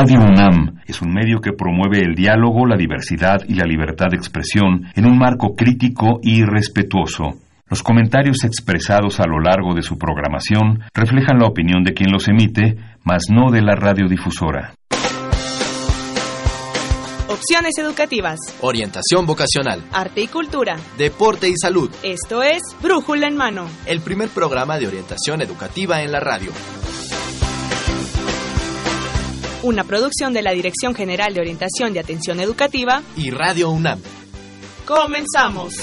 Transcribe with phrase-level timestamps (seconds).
[0.00, 4.16] Radio UNAM es un medio que promueve el diálogo, la diversidad y la libertad de
[4.16, 7.40] expresión en un marco crítico y respetuoso.
[7.66, 12.28] Los comentarios expresados a lo largo de su programación reflejan la opinión de quien los
[12.28, 14.72] emite, mas no de la radiodifusora.
[17.28, 18.38] Opciones educativas.
[18.60, 19.82] Orientación vocacional.
[19.92, 20.76] Arte y cultura.
[20.96, 21.90] Deporte y salud.
[22.04, 23.66] Esto es Brújula en Mano.
[23.84, 26.52] El primer programa de orientación educativa en la radio
[29.68, 34.00] una producción de la Dirección General de Orientación y Atención Educativa y Radio UNAM.
[34.86, 35.74] Comenzamos.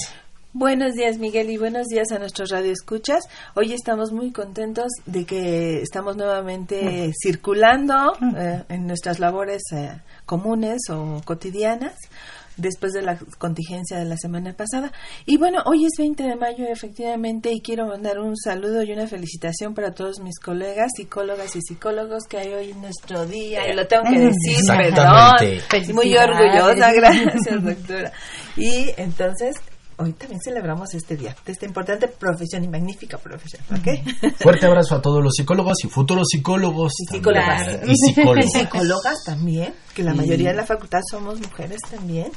[0.54, 3.24] Buenos días Miguel y buenos días a nuestros radioescuchas.
[3.54, 10.82] Hoy estamos muy contentos de que estamos nuevamente circulando eh, en nuestras labores eh, comunes
[10.90, 11.94] o cotidianas
[12.58, 14.92] después de la contingencia de la semana pasada.
[15.24, 19.06] Y bueno, hoy es 20 de mayo efectivamente y quiero mandar un saludo y una
[19.06, 23.66] felicitación para todos mis colegas, psicólogas y psicólogos que hay hoy en nuestro día.
[23.70, 25.94] Y lo tengo que decir, perdón.
[25.94, 28.12] Muy orgullosa, gracias doctora.
[28.58, 29.56] Y entonces
[30.02, 34.34] hoy también celebramos este día, de esta importante profesión y magnífica profesión, ¿ok?
[34.38, 36.92] Fuerte abrazo a todos los psicólogos y futuros psicólogos.
[37.00, 37.78] Y psicólogas.
[37.92, 37.96] Y
[38.48, 39.24] psicólogas.
[39.24, 42.30] también, que la mayoría de la facultad somos mujeres también.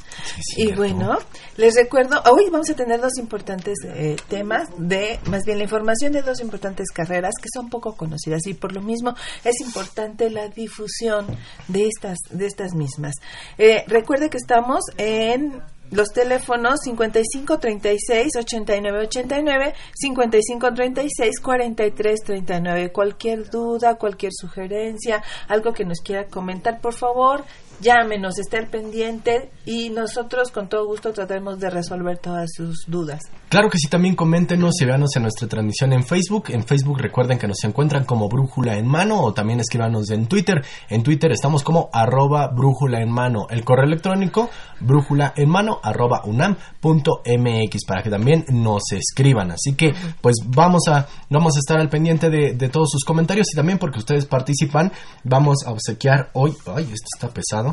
[0.58, 1.18] y bueno,
[1.58, 6.12] les recuerdo, hoy vamos a tener dos importantes eh, temas de, más bien la información
[6.14, 10.50] de dos importantes carreras que son poco conocidas y por lo mismo es importante la
[10.50, 11.26] difusión
[11.68, 13.16] de estas, de estas mismas.
[13.58, 15.62] Eh, recuerde que estamos en
[15.92, 22.92] los teléfonos 55 36 89 89, 55 36 43 39.
[22.92, 27.44] Cualquier duda, cualquier sugerencia, algo que nos quiera comentar, por favor,
[27.82, 33.22] llámenos, esté al pendiente y nosotros con todo gusto trataremos de resolver todas sus dudas.
[33.50, 36.46] Claro que sí, también coméntenos y véanos en nuestra transmisión en Facebook.
[36.50, 40.64] En Facebook recuerden que nos encuentran como Brújula en Mano o también escríbanos en Twitter.
[40.90, 43.48] En Twitter estamos como arroba Brújula en Mano.
[43.50, 44.50] El correo electrónico
[44.80, 49.52] brújula en mano arroba unam punto mx para que también nos escriban.
[49.52, 53.48] Así que pues vamos a, vamos a estar al pendiente de, de todos sus comentarios
[53.52, 54.92] y también porque ustedes participan
[55.24, 57.65] vamos a obsequiar hoy, ay, esto está pesado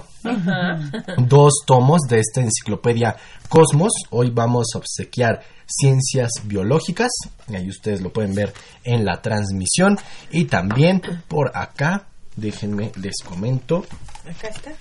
[1.19, 3.17] dos tomos de esta enciclopedia
[3.49, 3.93] Cosmos.
[4.11, 7.11] Hoy vamos a obsequiar ciencias biológicas,
[7.49, 8.53] y ahí ustedes lo pueden ver
[8.85, 9.99] en la transmisión.
[10.31, 13.85] Y también por acá, déjenme les comento.
[14.29, 14.73] Acá está.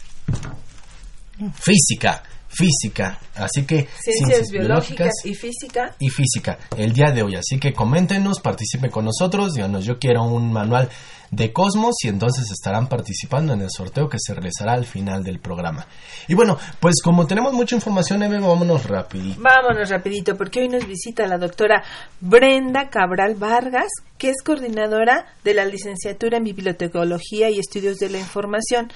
[1.56, 3.20] Física física.
[3.36, 5.96] Así que ciencias, biológicas, y física.
[6.00, 7.36] Y física, el día de hoy.
[7.36, 10.90] Así que coméntenos, participen con nosotros, díganos, yo quiero un manual
[11.32, 15.40] de Cosmos y entonces estarán participando en el sorteo que se realizará al final del
[15.40, 15.88] programa.
[16.28, 19.42] Y bueno, pues como tenemos mucha información, Eve, vámonos rapidito.
[19.42, 21.84] Vámonos rapidito, porque hoy nos visita la doctora
[22.20, 23.88] Brenda Cabral Vargas,
[24.18, 28.92] que es coordinadora de la licenciatura en Bibliotecología y Estudios de la Información,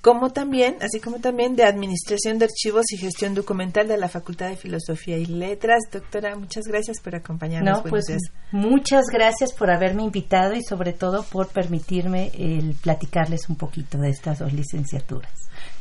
[0.00, 4.48] como también, así como también de Administración de Archivos y Gestión Documental de la Facultad
[4.48, 5.82] de Filosofía y Letras.
[5.92, 7.84] Doctora, muchas gracias por acompañarnos.
[7.84, 8.06] No, pues
[8.52, 11.79] muchas gracias por haberme invitado y sobre todo por permitirme
[12.34, 15.32] el platicarles un poquito de estas dos licenciaturas.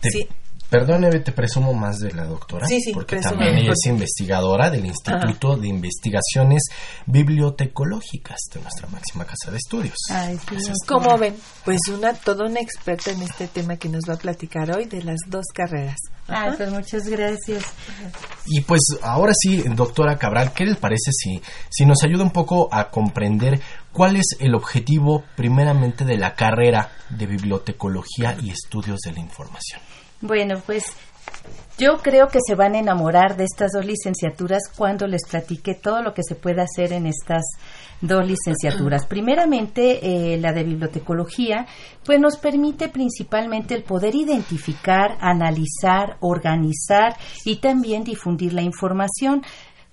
[0.01, 0.27] sí.
[0.69, 2.67] Perdóneme, te presumo más de la doctora.
[2.67, 3.37] Sí, sí, porque presume.
[3.37, 6.61] también ella es investigadora del Instituto de Investigaciones
[7.07, 9.97] Bibliotecológicas de nuestra máxima casa de estudios.
[10.11, 10.55] Ay, sí.
[11.19, 11.35] Ven,
[11.65, 15.01] pues una toda una experta en este tema que nos va a platicar hoy de
[15.01, 15.97] las dos carreras.
[16.27, 17.63] Ay, pues muchas gracias.
[18.45, 21.41] Y pues ahora sí, doctora Cabral, ¿qué les parece si,
[21.71, 23.59] si nos ayuda un poco a comprender
[23.91, 29.81] cuál es el objetivo primeramente de la carrera de bibliotecología y estudios de la información?
[30.21, 30.93] Bueno, pues
[31.77, 36.01] yo creo que se van a enamorar de estas dos licenciaturas cuando les platique todo
[36.01, 37.43] lo que se puede hacer en estas
[38.01, 39.05] dos licenciaturas.
[39.07, 41.65] Primeramente, eh, la de bibliotecología,
[42.03, 47.15] pues nos permite principalmente el poder identificar, analizar, organizar
[47.45, 49.41] y también difundir la información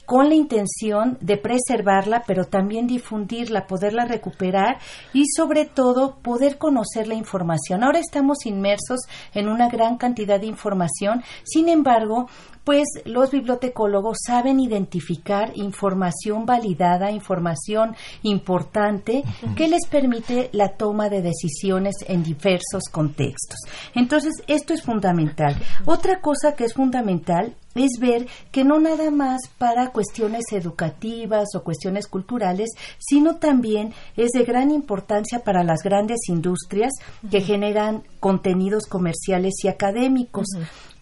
[0.07, 4.79] con la intención de preservarla, pero también difundirla, poderla recuperar
[5.13, 7.85] y sobre todo poder conocer la información.
[7.85, 9.01] Ahora estamos inmersos
[9.35, 12.29] en una gran cantidad de información, sin embargo,
[12.65, 19.23] pues los bibliotecólogos saben identificar información validada, información importante
[19.57, 23.61] que les permite la toma de decisiones en diversos contextos.
[23.95, 25.57] Entonces, esto es fundamental.
[25.85, 31.63] Otra cosa que es fundamental es ver que no nada más para cuestiones educativas o
[31.63, 36.93] cuestiones culturales, sino también es de gran importancia para las grandes industrias
[37.31, 40.47] que generan contenidos comerciales y académicos.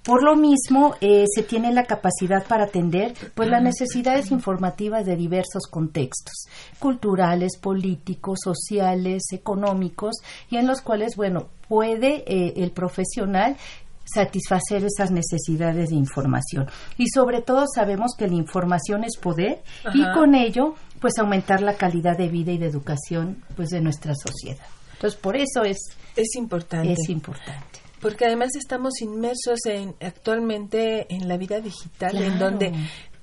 [0.04, 5.16] Por lo mismo, eh, se tiene la capacidad para atender pues, las necesidades informativas de
[5.16, 6.46] diversos contextos,
[6.78, 10.16] culturales, políticos, sociales, económicos,
[10.50, 13.56] y en los cuales, bueno, puede eh, el profesional
[14.04, 16.66] satisfacer esas necesidades de información.
[16.98, 19.62] Y sobre todo sabemos que la información es poder
[19.94, 24.14] y con ello pues aumentar la calidad de vida y de educación pues de nuestra
[24.14, 24.64] sociedad.
[24.94, 25.78] Entonces por eso es,
[26.16, 26.92] Es importante.
[26.92, 27.80] es importante.
[28.00, 32.72] Porque además estamos inmersos en actualmente en la vida digital, en donde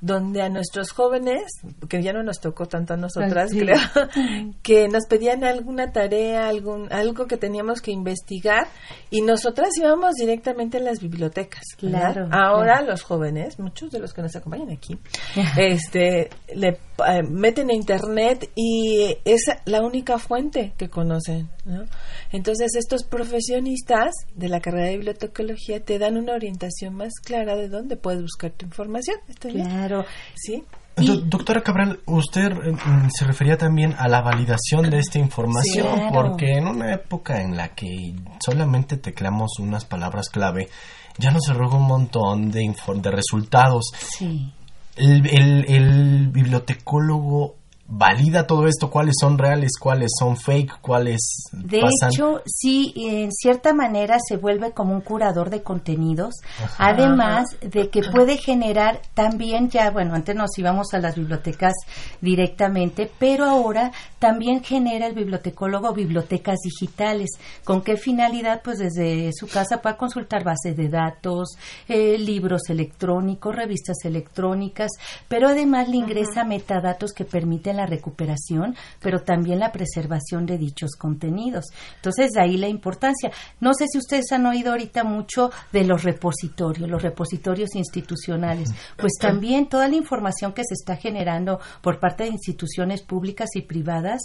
[0.01, 1.43] donde a nuestros jóvenes,
[1.87, 3.59] que ya no nos tocó tanto a nosotras, Sí.
[3.59, 3.77] creo,
[4.63, 8.67] que nos pedían alguna tarea, algún algo que teníamos que investigar
[9.11, 11.61] y nosotras íbamos directamente a las bibliotecas.
[11.81, 12.13] ¿verdad?
[12.13, 12.87] Claro, Ahora claro.
[12.91, 14.97] los jóvenes, muchos de los que nos acompañan aquí,
[15.57, 21.83] este le eh, meten a internet y es la única fuente que conocen, ¿no?
[22.31, 27.67] Entonces estos profesionistas de la carrera de bibliotecología te dan una orientación más clara de
[27.69, 29.17] dónde puedes buscar tu información.
[29.27, 29.67] ¿Está bien?
[29.67, 29.90] Claro.
[30.35, 30.63] Sí.
[30.97, 35.19] Y- Do- doctora Cabral, usted eh, mm, se refería también a la validación de esta
[35.19, 36.11] información, Sí, claro.
[36.11, 38.13] porque en una época en la que
[38.45, 40.69] solamente tecleamos unas palabras clave,
[41.17, 43.85] ya nos arroja un montón de, de resultados.
[44.17, 44.51] Sí.
[44.97, 47.55] El, el- el bibliotecólogo
[47.93, 51.19] valida todo esto, cuáles son reales, cuáles son fake, cuáles
[51.51, 52.09] De pasan.
[52.11, 56.35] hecho, sí, en cierta manera se vuelve como un curador de contenidos,
[56.77, 61.73] además de que puede generar también ya, bueno, antes nos íbamos a las bibliotecas
[62.21, 67.29] directamente, pero ahora también genera el bibliotecólogo bibliotecas digitales.
[67.65, 68.61] ¿Con qué finalidad?
[68.63, 71.57] Pues desde su casa puede consultar bases de datos,
[71.89, 74.91] eh, libros electrónicos, revistas electrónicas,
[75.27, 80.91] pero además le ingresa metadatos que permiten la recuperación, pero también la preservación de dichos
[80.97, 81.65] contenidos.
[81.95, 83.31] Entonces, de ahí la importancia.
[83.59, 88.69] No sé si ustedes han oído ahorita mucho de los repositorios, los repositorios institucionales.
[88.97, 93.61] Pues también toda la información que se está generando por parte de instituciones públicas y
[93.61, 94.21] privadas,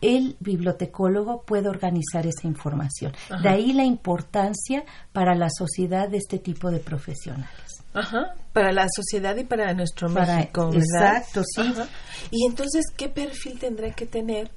[0.00, 3.12] el bibliotecólogo puede organizar esa información.
[3.42, 7.69] De ahí la importancia para la sociedad de este tipo de profesionales.
[7.92, 8.34] Ajá.
[8.52, 10.82] Para la sociedad y para nuestro Para- México, ¿verdad?
[11.16, 11.60] exacto, sí.
[11.60, 11.88] Ajá.
[12.30, 14.50] Y entonces, ¿qué perfil tendrá que tener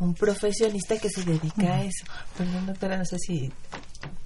[0.00, 2.04] un profesionista que se dedica a eso?
[2.36, 3.50] Perdón, doctora, no sé si...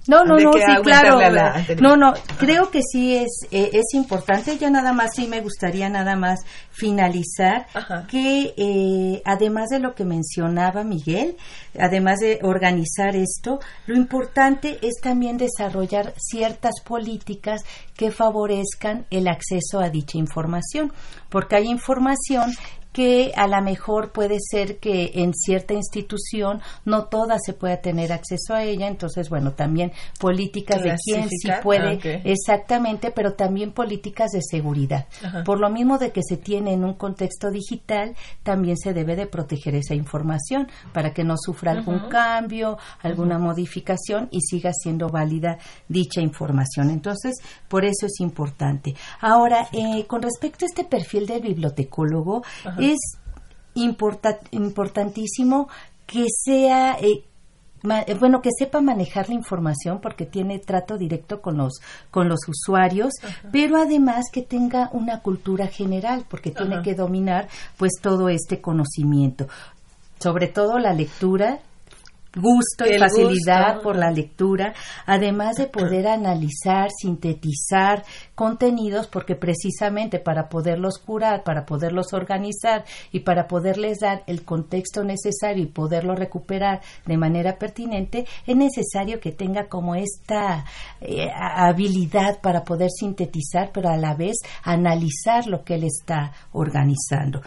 [0.07, 1.19] No, no, no, sí, claro.
[1.19, 1.63] la.
[1.79, 4.57] No, no, creo que sí es, eh, es importante.
[4.57, 6.39] Ya nada más, sí me gustaría nada más
[6.71, 8.07] finalizar Ajá.
[8.09, 11.37] que eh, además de lo que mencionaba Miguel,
[11.79, 17.63] además de organizar esto, lo importante es también desarrollar ciertas políticas
[17.95, 20.91] que favorezcan el acceso a dicha información,
[21.29, 22.51] porque hay información
[22.91, 28.11] que a lo mejor puede ser que en cierta institución no toda se pueda tener
[28.11, 32.21] acceso a ella, entonces bueno, también políticas de quién sí puede ah, ok.
[32.25, 35.07] exactamente, pero también políticas de seguridad.
[35.23, 35.43] Ajá.
[35.43, 39.27] Por lo mismo de que se tiene en un contexto digital, también se debe de
[39.27, 45.57] proteger esa información para que no sufra algún cambio, alguna modificación y siga siendo válida
[45.87, 46.89] dicha información.
[46.89, 47.35] Entonces,
[47.67, 48.95] por eso es importante.
[49.19, 52.43] Ahora, eh, con respecto a este perfil del bibliotecólogo,
[52.81, 52.99] es
[53.75, 55.69] importa- importantísimo
[56.05, 57.23] que sea eh,
[57.83, 62.39] eh, bueno, que sepa manejar la información porque tiene trato directo con los con los
[62.47, 63.13] usuarios,
[63.51, 67.47] pero además que tenga una cultura general porque tiene que dominar
[67.77, 69.47] pues todo este conocimiento,
[70.19, 71.59] sobre todo la lectura
[72.35, 74.73] gusto y facilidad por la lectura,
[75.05, 78.03] además de poder analizar, sintetizar
[78.35, 85.03] contenidos, porque precisamente para poderlos curar, para poderlos organizar y para poderles dar el contexto
[85.03, 90.65] necesario y poderlo recuperar de manera pertinente, es necesario que tenga como esta
[91.01, 97.41] eh, habilidad para poder sintetizar, pero a la vez analizar lo que él está organizando.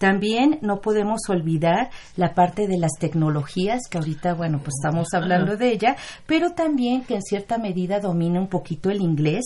[0.00, 5.58] También no podemos olvidar la parte de las tecnologías, que ahorita, bueno, pues estamos hablando
[5.58, 5.94] de ella,
[6.26, 9.44] pero también que en cierta medida domina un poquito el inglés.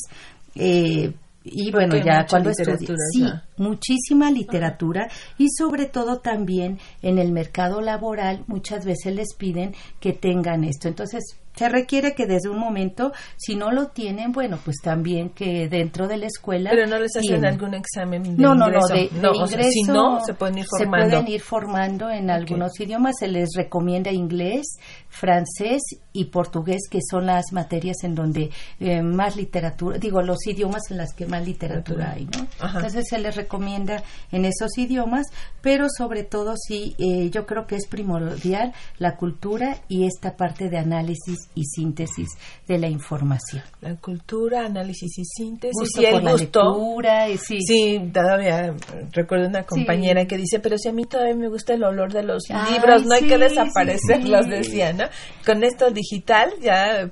[0.55, 2.77] Eh, y bueno, ya cuando estudia,
[3.13, 3.25] sí,
[3.57, 5.09] muchísima literatura
[5.39, 10.87] y sobre todo también en el mercado laboral muchas veces les piden que tengan esto.
[10.87, 15.69] Entonces, se requiere que desde un momento, si no lo tienen, bueno, pues también que
[15.69, 16.71] dentro de la escuela.
[16.71, 19.71] Pero no les hacen algún examen de no, no, no, de, ingreso.
[19.71, 21.07] si no, se pueden ir formando.
[21.07, 23.15] Se pueden ir formando en algunos idiomas.
[23.19, 24.79] Se les recomienda inglés,
[25.15, 25.81] francés
[26.13, 30.97] y portugués, que son las materias en donde eh, más literatura, digo, los idiomas en
[30.97, 32.47] las que más literatura hay, ¿no?
[32.63, 34.03] Entonces se les recomienda
[34.33, 35.27] en esos idiomas,
[35.61, 40.69] pero sobre todo sí, eh, yo creo que es primordial la cultura y esta parte
[40.69, 42.31] de análisis y síntesis
[42.67, 43.63] de la información.
[43.81, 47.59] La cultura, análisis y síntesis gusto y el por la lectura, y sí.
[47.61, 48.75] Sí, todavía
[49.13, 52.23] recuerdo una compañera que dice, pero si a mí todavía me gusta el olor de
[52.23, 54.51] los Ay, libros, no hay que desaparecerlos, sí.
[54.51, 55.04] decía, ¿no?
[55.47, 57.11] Con esto digital ya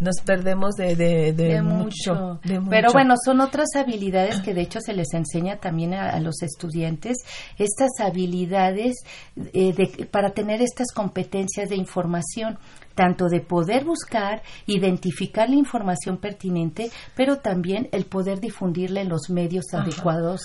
[0.00, 2.40] nos perdemos de, de, de de mucho, mucho.
[2.44, 2.70] de mucho.
[2.70, 6.42] Pero bueno, son otras habilidades que de hecho se les enseña también a, a los
[6.42, 7.16] estudiantes,
[7.58, 8.94] estas habilidades
[9.52, 12.58] eh, de- para tener estas competencias de información
[12.94, 19.30] tanto de poder buscar, identificar la información pertinente, pero también el poder difundirla en los
[19.30, 20.42] medios adecuados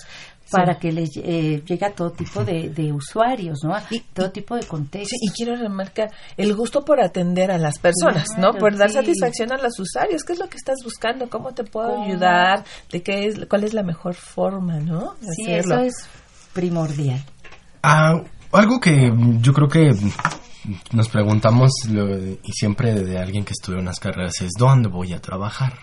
[0.52, 3.74] para que le eh, llegue a todo tipo de, de usuarios, ¿no?
[3.76, 5.10] A Y- todo tipo de contextos.
[5.20, 8.54] Sí, y quiero remarcar el gusto por atender a las personas, ¿no?
[8.54, 8.96] Por dar sí.
[8.96, 10.24] satisfacción a los usuarios.
[10.24, 11.30] ¿Qué es lo que estás buscando?
[11.30, 12.06] ¿Cómo te puedo ¿Cómo?
[12.06, 12.64] ayudar?
[12.92, 15.16] ¿De qué es, cuál es la mejor forma, no?
[15.22, 15.76] De Sí, hacerlo.
[15.76, 15.94] eso es
[16.54, 17.24] primordial.
[17.84, 19.12] Ah, algo que
[19.42, 19.92] yo creo que
[20.92, 25.22] nos preguntamos lo- y siempre de alguien que estudia unas carreras es ¿dónde voy a
[25.22, 25.74] trabajar?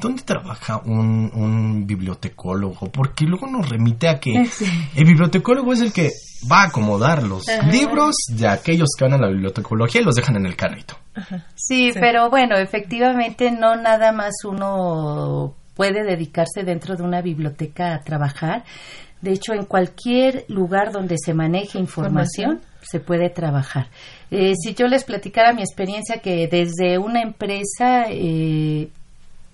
[0.00, 2.90] ¿Dónde trabaja un, un bibliotecólogo?
[2.90, 4.34] Porque luego nos remite a que
[4.94, 6.10] el bibliotecólogo es el que
[6.50, 7.66] va a acomodar los Ajá.
[7.68, 10.94] libros de aquellos que van a la bibliotecología y los dejan en el carrito.
[11.56, 18.00] Sí, pero bueno, efectivamente no nada más uno puede dedicarse dentro de una biblioteca a
[18.02, 18.64] trabajar.
[19.20, 23.88] De hecho, en cualquier lugar donde se maneje información se puede trabajar.
[24.30, 28.88] Eh, si yo les platicara mi experiencia que desde una empresa eh,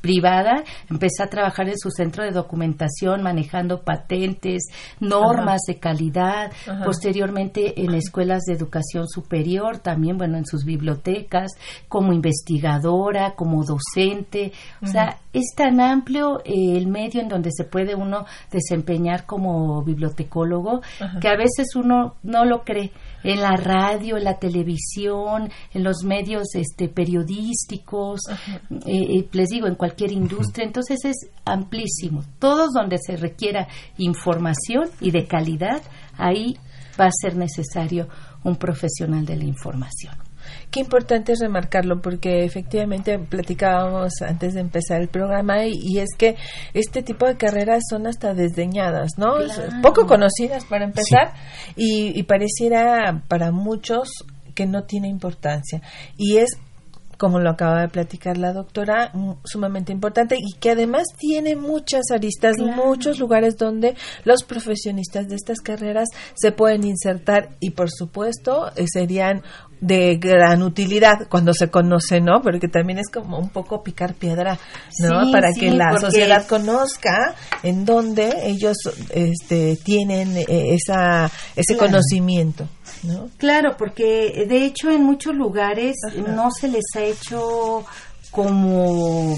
[0.05, 4.65] privada, empecé a trabajar en su centro de documentación, manejando patentes,
[5.01, 6.85] normas de calidad, Ajá.
[6.85, 11.53] posteriormente en escuelas de educación superior, también, bueno, en sus bibliotecas,
[11.89, 17.65] como investigadora, como docente, o sea, es tan amplio eh, el medio en donde se
[17.65, 20.83] puede uno desempeñar como bibliotecólogo
[21.19, 22.93] que a veces uno no lo cree
[23.25, 28.21] en la radio, en la televisión, en los medios este periodísticos,
[28.87, 32.23] eh, eh, les digo, en cualquier industria, entonces es amplísimo.
[32.39, 33.67] Todos donde se requiera
[33.99, 35.83] información y de calidad,
[36.17, 36.57] ahí
[37.01, 38.09] va a ser necesario
[38.45, 40.15] un profesional de la información.
[40.75, 46.09] Qué importante es remarcarlo porque efectivamente platicábamos antes de empezar el programa y, y es
[46.19, 46.35] que
[46.75, 49.37] este tipo de carreras son hasta desdeñadas, ¿no?
[49.37, 49.71] Claro.
[49.83, 51.33] Poco conocidas para empezar
[51.77, 54.09] y, y pareciera para muchos
[54.57, 55.81] que no tiene importancia
[56.17, 56.51] y es
[57.19, 59.13] como lo acaba de platicar la doctora,
[59.45, 62.85] sumamente importante y que además tiene muchas aristas, Claro.
[62.85, 68.87] muchos lugares donde los profesionistas de estas carreras se pueden insertar y por supuesto eh,
[68.93, 69.43] serían
[69.85, 72.41] de gran utilidad cuando se conoce, ¿no?
[72.43, 74.59] Porque también es como un poco picar piedra,
[75.01, 75.25] ¿no?
[75.27, 78.77] Sí, Para sí, que la sociedad conozca en dónde ellos
[79.11, 81.93] este, tienen eh, esa, ese Claro.
[81.93, 82.69] conocimiento,
[83.03, 83.29] ¿no?
[83.37, 85.97] Claro, porque de hecho en muchos lugares
[86.35, 87.85] no se les ha hecho
[88.31, 89.37] como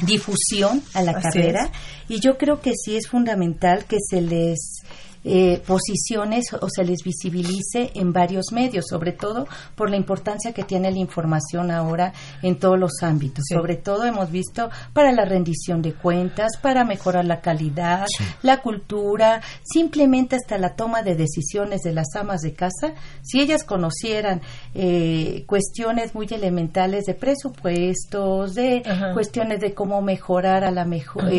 [0.00, 1.70] difusión a la Así carrera
[2.08, 4.82] y yo creo que sí es fundamental que se les
[5.24, 10.64] eh, posiciones o se les visibilice en varios medios, sobre todo por la importancia que
[10.64, 12.12] tiene la información ahora
[12.42, 13.44] en todos los ámbitos.
[13.48, 18.04] Sobre todo hemos visto para la rendición de cuentas, para mejorar la calidad,
[18.42, 22.92] la cultura, simplemente hasta la toma de decisiones de las amas de casa.
[23.22, 24.42] Si ellas conocieran
[24.74, 28.82] eh, cuestiones muy elementales de presupuestos, de
[29.14, 31.32] cuestiones de cómo mejorar a la mejor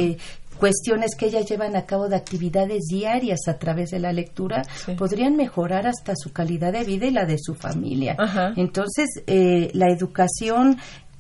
[0.57, 4.63] cuestiones que ellas llevan a cabo de actividades diarias a través de la lectura
[4.97, 8.15] podrían mejorar hasta su calidad de vida y la de su familia.
[8.55, 10.77] Entonces, eh, la educación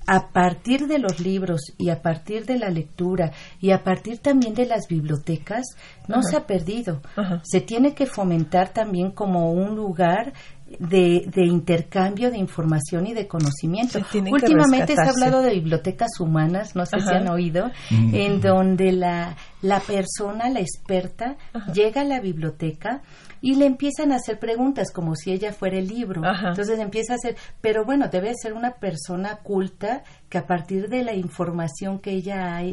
[0.07, 4.53] a partir de los libros y a partir de la lectura y a partir también
[4.53, 5.63] de las bibliotecas
[6.07, 7.01] no se ha perdido.
[7.43, 10.33] Se tiene que fomentar también como un lugar
[10.79, 13.99] de, intercambio de información y de conocimiento.
[14.31, 18.15] Últimamente se ha hablado de bibliotecas humanas, no sé si han oído, mm.
[18.15, 21.37] en donde la, la persona, la experta,
[21.73, 23.01] llega a la biblioteca
[23.41, 26.21] y le empiezan a hacer preguntas como si ella fuera el libro.
[26.47, 31.03] Entonces empieza a hacer, pero bueno, debe ser una persona culta que a partir de
[31.03, 32.63] la información que ella ha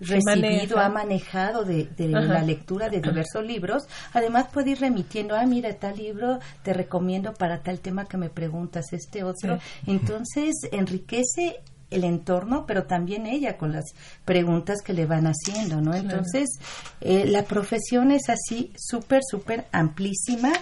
[0.00, 5.72] recibido, ha manejado de, la lectura de diversos libros, además puede ir remitiendo, ah, mira,
[5.74, 9.58] tal libro te recomiendo para tal tema que me preguntas, este otro.
[9.86, 13.84] Entonces enriquece el entorno, pero también ella con las
[14.24, 15.94] preguntas que le van haciendo, ¿no?
[15.94, 16.48] Entonces,
[17.00, 20.52] eh, la profesión es así súper, súper amplísima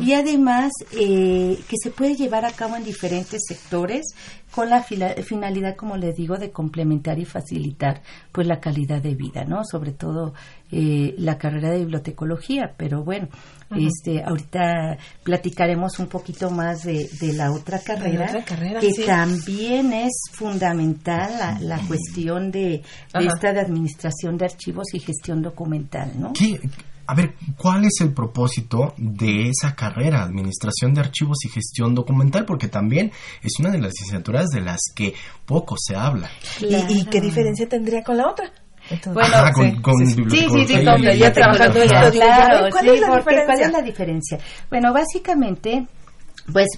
[0.00, 4.06] y además eh, que se puede llevar a cabo en diferentes sectores
[4.50, 8.00] con la finalidad, como les digo, de complementar y facilitar
[8.32, 9.62] pues la calidad de vida, ¿no?
[9.64, 10.32] Sobre todo
[10.72, 13.28] eh, la carrera de bibliotecología, pero bueno,
[13.70, 18.44] este ahorita platicaremos un poquito más de, la otra carrera,
[18.80, 22.82] que también es fundamental la, cuestión de,
[23.12, 26.32] esta de administración de archivos y gestión documental, ¿no?
[27.08, 32.44] a ver, ¿cuál es el propósito de esa carrera, Administración de Archivos y Gestión Documental?
[32.44, 36.28] Porque también es una de las licenciaturas de las que poco se habla.
[36.60, 38.52] ¿Y, qué diferencia tendría con la otra?
[39.12, 39.36] Bueno,
[39.82, 41.80] con, sí, sí, sí, sí, ya trabajando
[42.12, 44.38] Claro, ¿cuál, es la ¿cuál es la diferencia?
[44.70, 45.86] Bueno, básicamente,
[46.52, 46.68] pues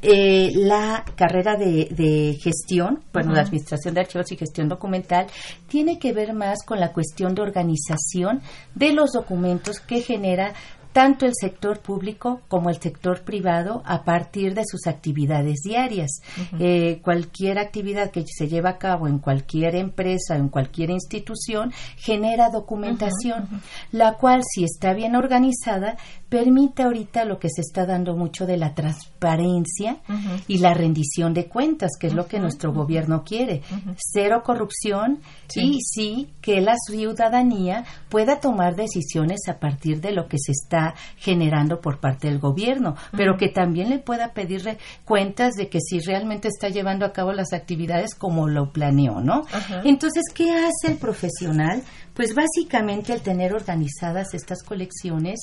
[0.00, 5.26] eh, la carrera de, gestión, bueno, la administración de archivos y gestión documental,
[5.66, 8.40] tiene que ver más con la cuestión de organización
[8.76, 10.54] de los documentos que genera
[10.92, 16.20] tanto el sector público como el sector privado a partir de sus actividades diarias.
[16.58, 22.50] Eh, cualquier actividad que se lleva a cabo en cualquier empresa, en cualquier institución, genera
[22.50, 23.48] documentación,
[23.92, 25.96] la cual, si está bien organizada,
[26.28, 29.98] permite ahorita lo que se está dando mucho de la transparencia
[30.46, 33.62] y la rendición de cuentas, que es lo que nuestro gobierno quiere.
[33.96, 35.20] Cero corrupción
[35.54, 40.77] y sí que la ciudadanía pueda tomar decisiones a partir de lo que se está
[41.16, 46.00] generando por parte del gobierno, pero que también le pueda pedirle cuentas de que si
[46.00, 49.44] realmente está llevando a cabo las actividades como lo planeó, ¿no?
[49.84, 51.82] Entonces, ¿qué hace el profesional?
[52.14, 55.40] Pues básicamente el tener organizadas estas colecciones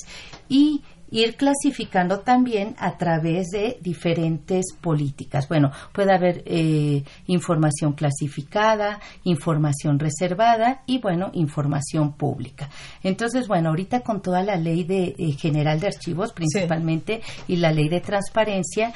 [0.48, 5.48] y ir clasificando también a través de diferentes políticas.
[5.48, 12.68] Bueno, puede haber eh, información clasificada, información reservada y, bueno, información pública.
[13.02, 17.72] Entonces, bueno, ahorita con toda la ley de, eh, general de archivos principalmente y la
[17.72, 18.92] ley de transparencia,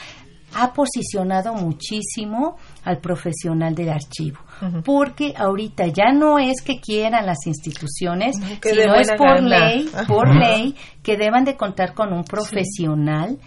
[0.54, 4.38] ha posicionado muchísimo al profesional del archivo,
[4.84, 10.74] porque ahorita ya no es que quieran las instituciones, sino es por ley, por ley
[11.02, 13.38] que deban de contar con un profesional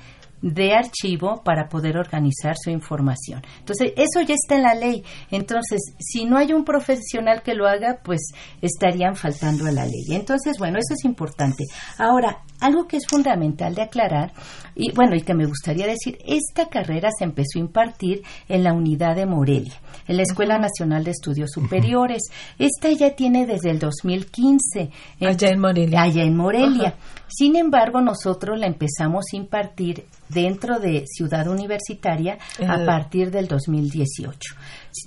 [0.44, 3.42] de archivo para poder organizar su información.
[3.60, 5.02] Entonces, eso ya está en la ley.
[5.32, 8.20] Entonces, si no hay un profesional que lo haga, pues
[8.62, 10.04] estarían faltando a la ley.
[10.10, 11.64] Entonces, bueno, eso es importante.
[11.98, 14.34] Ahora, algo que es fundamental de aclarar,
[14.76, 18.74] y bueno, y que me gustaría decir, esta carrera se empezó a impartir en la
[18.74, 19.74] unidad de Morelia,
[20.08, 22.24] en la Escuela Nacional de Estudios Superiores.
[22.58, 24.90] Esta ya tiene desde el 2015.
[25.22, 26.02] allá en Morelia.
[26.02, 26.96] Allá en Morelia.
[27.28, 34.56] Sin embargo, nosotros la empezamos a impartir dentro de Ciudad Universitaria a partir del 2018.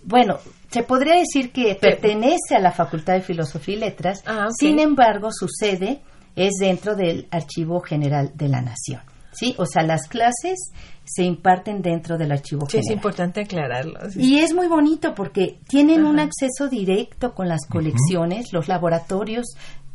[0.04, 0.38] Bueno,
[0.70, 5.28] se podría decir que pertenece a la Facultad de Filosofía y Letras, ah, sin embargo,
[5.32, 6.00] su sede
[6.34, 9.00] es dentro del Archivo General de la Nación.
[9.36, 9.54] ¿Sí?
[9.58, 10.72] O sea, las clases
[11.04, 14.00] se imparten dentro del archivo sí, es importante aclararlo.
[14.16, 19.46] Y es muy bonito porque tienen un acceso directo con las colecciones, los laboratorios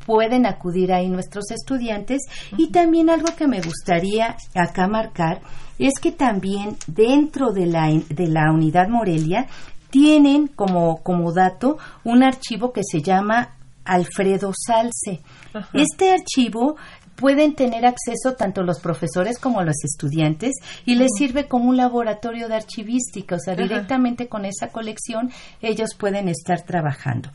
[0.05, 2.21] pueden acudir ahí nuestros estudiantes
[2.57, 5.41] y también algo que me gustaría acá marcar
[5.77, 9.47] es que también dentro de la, de la unidad Morelia
[9.89, 15.21] tienen como, como dato un archivo que se llama Alfredo Salce.
[15.73, 16.77] Este archivo
[17.21, 20.55] pueden tener acceso tanto los profesores como los estudiantes
[20.85, 25.29] y les sirve como un laboratorio de archivística, o sea, directamente con esa colección
[25.61, 27.29] ellos pueden estar trabajando.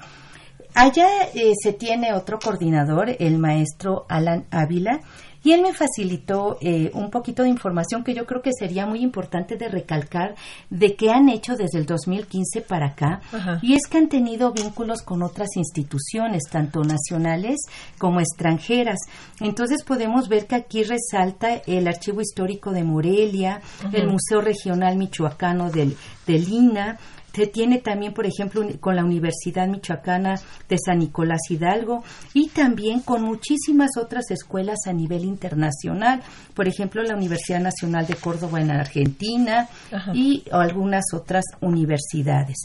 [0.74, 5.00] Allá eh, se tiene otro coordinador, el maestro Alan Ávila,
[5.42, 9.00] y él me facilitó eh, un poquito de información que yo creo que sería muy
[9.00, 10.34] importante de recalcar
[10.70, 13.20] de qué han hecho desde el 2015 para acá.
[13.62, 17.56] Y es que han tenido vínculos con otras instituciones, tanto nacionales
[17.98, 18.98] como extranjeras.
[19.40, 23.60] Entonces podemos ver que aquí resalta el Archivo Histórico de Morelia,
[23.92, 25.96] el Museo Regional Michoacano del,
[26.26, 26.98] del INA,
[27.36, 33.00] se tiene también, por ejemplo, con la Universidad Michoacana de San Nicolás Hidalgo y también
[33.00, 36.22] con muchísimas otras escuelas a nivel internacional,
[36.54, 39.68] por ejemplo, la Universidad Nacional de Córdoba en Argentina
[40.14, 42.56] y algunas otras universidades.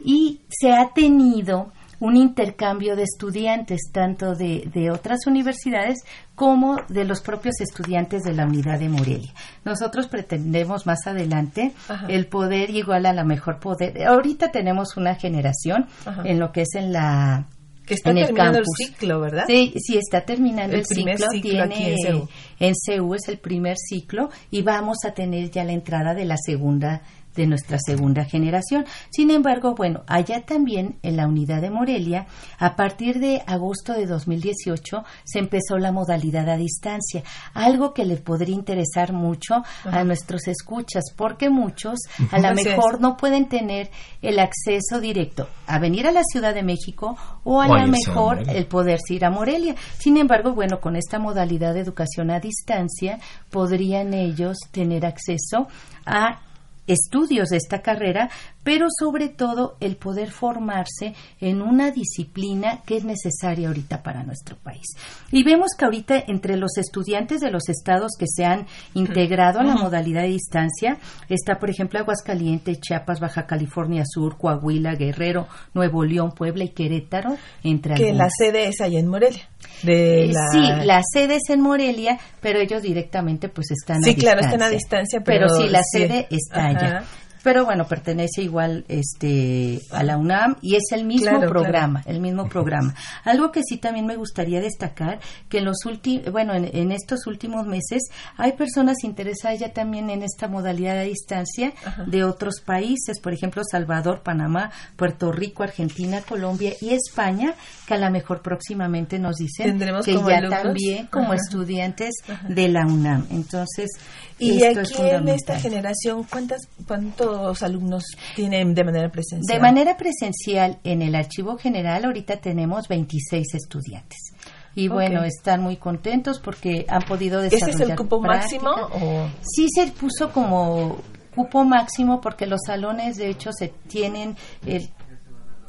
[0.00, 6.04] Y se ha tenido un intercambio de estudiantes, tanto de, de, otras universidades
[6.36, 9.32] como de los propios estudiantes de la unidad de Morelia.
[9.64, 11.72] Nosotros pretendemos más adelante
[12.08, 14.06] el poder igual a la mejor poder.
[14.06, 15.86] Ahorita tenemos una generación
[16.24, 17.46] en lo que es en la
[17.86, 19.44] que está terminando el, ciclo, ¿verdad?
[19.46, 21.28] Sí, sí, está terminando el, ciclo.
[21.30, 26.12] tiene en en CEU es el primer ciclo y vamos a tener ya la entrada
[26.12, 27.02] de la segunda
[27.36, 28.84] de nuestra segunda generación.
[29.10, 32.26] Sin embargo, bueno, allá también en la unidad de Morelia,
[32.58, 37.22] a partir de agosto de 2018 se empezó la modalidad a distancia,
[37.54, 41.98] algo que le podría interesar mucho a nuestros escuchas, porque muchos
[42.30, 43.90] a lo mejor no pueden tener
[44.22, 48.66] el acceso directo a venir a la Ciudad de México o a lo mejor el
[48.66, 49.74] poderse ir a Morelia.
[49.98, 53.18] Sin embargo, bueno, con esta modalidad de educación a distancia
[53.50, 55.68] podrían ellos tener acceso
[56.04, 56.40] a
[56.86, 58.30] estudios de esta carrera,
[58.66, 64.56] pero sobre todo el poder formarse en una disciplina que es necesaria ahorita para nuestro
[64.56, 64.88] país.
[65.30, 69.62] Y vemos que ahorita entre los estudiantes de los estados que se han integrado a
[69.62, 70.98] la modalidad de distancia
[71.28, 77.36] está, por ejemplo, Aguascalientes, Chiapas, Baja California Sur, Coahuila, Guerrero, Nuevo León, Puebla y Querétaro,
[77.62, 79.48] entre Que la sede es allá en Morelia.
[79.84, 84.12] De eh, Sí, la sede es en Morelia, pero ellos directamente pues están sí, a
[84.12, 84.14] distancia.
[84.14, 87.04] Sí, claro, están a distancia, pero, sí, la sede está allá
[87.46, 92.48] pero bueno, pertenece igual este a la UNAM y es el mismo programa, el mismo
[92.48, 92.92] programa.
[93.22, 97.64] Algo que sí también me gustaría destacar que en los últimos, bueno, en, estos últimos
[97.64, 98.02] meses
[98.36, 101.72] hay personas interesadas ya también en esta modalidad de distancia
[102.08, 107.54] de otros países, por ejemplo, Salvador, Panamá, Puerto Rico, Argentina, Colombia y España,
[107.86, 112.14] que a lo mejor próximamente nos dicen que ya también como estudiantes
[112.48, 113.26] de la UNAM.
[113.30, 113.90] Entonces,
[114.38, 119.56] y aquí en esta generación, ¿cuántas, ¿cuántos alumnos tienen de manera presencial?
[119.56, 124.32] De manera presencial, en el Archivo General ahorita tenemos 26 estudiantes.
[124.74, 127.70] Y bueno, están muy contentos porque han podido desarrollar.
[127.70, 128.70] ¿Ese es el cupo máximo?
[128.70, 129.26] O?
[129.40, 130.98] Sí, se puso como
[131.34, 134.90] cupo máximo porque los salones, de hecho, se tienen el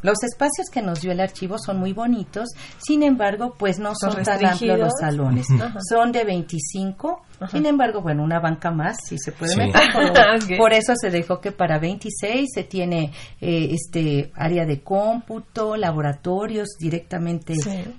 [0.07, 4.23] los espacios que nos dio el archivo son muy bonitos, sin embargo, pues no son,
[4.23, 5.47] tan amplios los salones.
[5.89, 9.81] Son de 25, sin embargo, bueno, una banca más, si se puede meter.
[10.57, 16.69] Por, eso se dejó que para 26 se tiene eh, este área de cómputo, laboratorios
[16.79, 17.55] directamente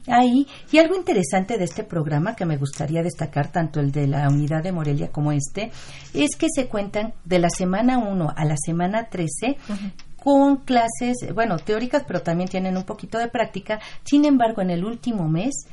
[0.06, 0.46] ahí.
[0.72, 4.62] Y algo interesante de este programa que me gustaría destacar, tanto el de la unidad
[4.62, 5.70] de Morelia como este,
[6.14, 9.58] es que se cuentan de la semana 1 a la semana 13
[10.22, 13.80] con clases, bueno, teóricas, pero también tienen un poquito de práctica.
[14.04, 15.66] Sin embargo, en el último mes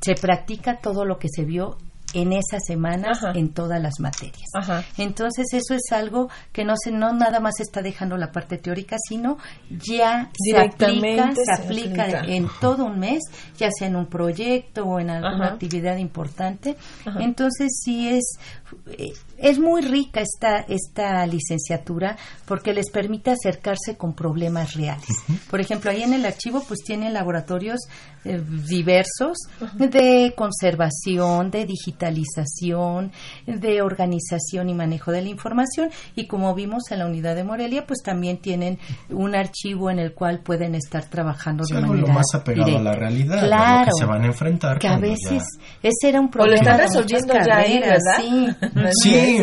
[0.00, 1.76] se practica todo lo que se vio
[2.14, 4.48] en esas semanas en todas las materias.
[4.96, 8.96] Entonces eso es algo que no se no nada más está dejando la parte teórica,
[9.08, 9.36] sino
[9.68, 13.20] ya se aplica, se, aplica, en todo un mes,
[13.58, 16.76] ya sea en un proyecto o en alguna actividad importante.
[17.18, 18.38] Entonces sí es
[18.86, 22.16] eh, es muy rica esta, esta licenciatura
[22.46, 25.08] porque les permite acercarse con problemas reales.
[25.50, 27.80] Por ejemplo, ahí en el archivo pues tienen laboratorios
[28.24, 29.38] eh, diversos
[29.74, 33.12] de conservación, de digitalización,
[33.46, 37.86] de organización y manejo de la información y como vimos en la unidad de Morelia
[37.86, 38.78] pues también tienen
[39.10, 42.94] un archivo en el cual pueden estar trabajando de manera lo más apegado a la
[42.94, 44.78] realidad, claro, que se van a enfrentar.
[44.78, 45.42] Que a veces
[45.82, 46.60] ese era un problema.
[46.60, 48.20] O lo están resolviendo ya ahí, ¿verdad?
[48.20, 48.48] Sí.
[49.04, 49.33] Sí,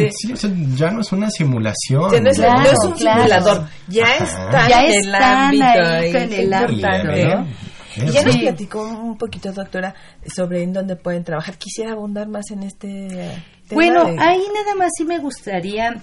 [0.75, 2.23] ya no es una simulación.
[2.23, 2.39] no, es,
[2.85, 6.17] un simulador, ya está en el ámbito.
[6.17, 6.87] en el ámbito,
[7.97, 9.93] Y ya nos platicó un poquito, doctora,
[10.33, 11.57] sobre en dónde pueden trabajar.
[11.57, 12.87] Quisiera abundar más en este
[13.67, 13.71] tema.
[13.71, 16.01] Bueno, ahí nada más sí me gustaría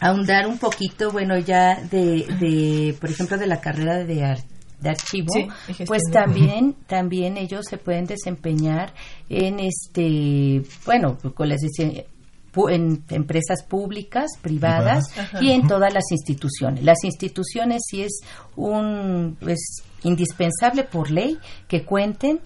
[0.00, 4.22] ahondar un poquito, bueno, ya de, de por ejemplo, de la carrera de
[4.80, 8.94] de archivo, Sí, pues también también ellos se pueden desempeñar
[9.28, 11.60] en este, bueno, con las
[12.68, 15.04] en empresas públicas, privadas
[15.40, 16.82] y en todas las instituciones.
[16.82, 18.20] Las instituciones sí es
[18.56, 22.40] un es indispensable por ley que cuenten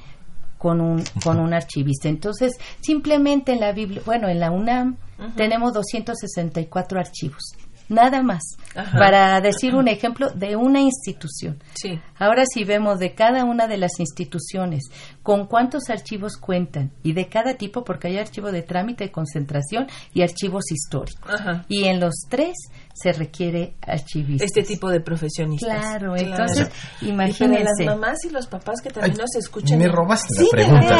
[0.58, 2.08] con un con un archivista.
[2.08, 4.96] Entonces, simplemente en la Biblia, bueno, en la UNAM
[5.36, 7.42] tenemos 264 archivos.
[7.88, 8.42] Nada más.
[8.74, 8.98] Ajá.
[8.98, 11.62] Para decir un ejemplo de una institución.
[11.74, 12.00] Sí.
[12.18, 14.84] Ahora si vemos de cada una de las instituciones
[15.22, 19.86] con cuántos archivos cuentan y de cada tipo, porque hay archivo de trámite, de concentración
[20.14, 21.20] y archivos históricos.
[21.30, 21.64] Ajá.
[21.68, 22.54] Y en los tres
[22.94, 24.44] se requiere archivista.
[24.44, 25.68] Este tipo de profesionistas.
[25.78, 26.68] Claro, entonces
[27.00, 27.84] Y para imagínense.
[27.84, 29.78] las mamás y los papás que también Ay, nos escuchan.
[29.78, 30.96] me robaste Sí, la pregunta.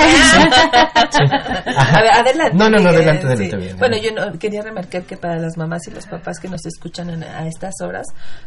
[1.77, 2.57] A ver, adelante.
[2.57, 5.87] No, no, no, adelante, adelante, bien, Bueno, yo no- quería remarcar que para las mamás
[5.89, 6.72] y los papás que nos escuchan
[7.11, 8.07] en- a estas horas,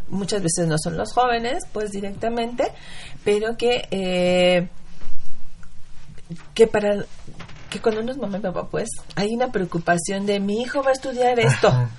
[0.10, 2.72] muchas veces no son los jóvenes, pues directamente,
[3.24, 4.68] pero que eh,
[6.54, 7.06] que para
[7.76, 10.90] que cuando uno es mamá y papá, pues hay una preocupación de mi hijo va
[10.90, 11.68] a estudiar esto.
[11.68, 11.90] Ajá.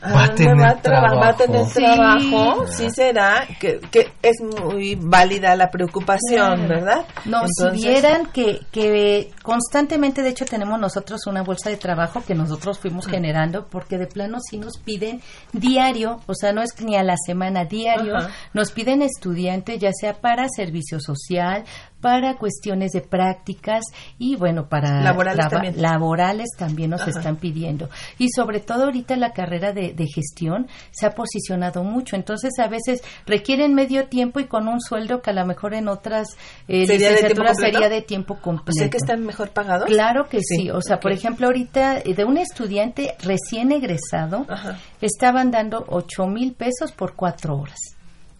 [0.00, 1.74] ¿A Va a tener va, a traba- va a tener Sí.
[1.74, 2.66] trabajo?
[2.66, 6.68] Sí será, que, que es muy válida la preocupación, Claro.
[6.68, 7.04] ¿verdad?
[7.24, 12.22] No, Entonces- si vieran que, que constantemente, de hecho, tenemos nosotros una bolsa de trabajo
[12.26, 15.20] que nosotros fuimos generando, porque de plano sí nos piden
[15.52, 18.14] diario, o sea, no es ni a la semana, diario,
[18.54, 21.64] nos piden estudiantes, ya sea para servicio social,
[22.02, 23.84] para cuestiones de prácticas
[24.18, 25.80] y, bueno, para Laborales también.
[25.80, 27.10] laborales también nos Ajá.
[27.10, 27.88] están pidiendo.
[28.18, 32.16] Y sobre todo ahorita la carrera de, de gestión se ha posicionado mucho.
[32.16, 35.88] Entonces a veces requieren medio tiempo y con un sueldo que a lo mejor en
[35.88, 36.26] otras
[36.68, 37.78] eh, ¿Sería de licenciaturas completo?
[37.78, 38.72] sería de tiempo completo.
[38.76, 39.86] O sea que están mejor pagados.
[39.86, 40.70] Claro que Sí, sí.
[40.70, 44.76] O sea, por ejemplo, ahorita eh, de un estudiante recién egresado Ajá.
[45.00, 47.78] estaban dando ocho mil pesos por cuatro horas.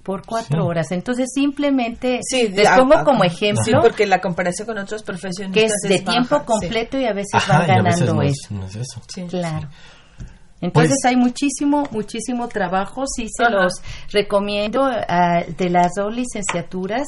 [0.02, 0.68] Por cuatro Sí.
[0.68, 0.90] horas.
[0.90, 5.94] Entonces, simplemente Sí, les pongo como Sí, ejemplo porque la comparación con otros profesionistas que
[5.94, 8.54] es de tiempo completo y a veces Ajá, van veces ganando no es- eso.
[8.54, 9.00] no es eso.
[9.14, 9.22] Sí.
[9.28, 9.68] Claro.
[10.60, 13.04] Entonces Pues- hay muchísimo, muchísimo trabajo.
[13.06, 13.52] Sí se Ajá.
[13.52, 13.72] los
[14.12, 17.06] recomiendo de las dos licenciaturas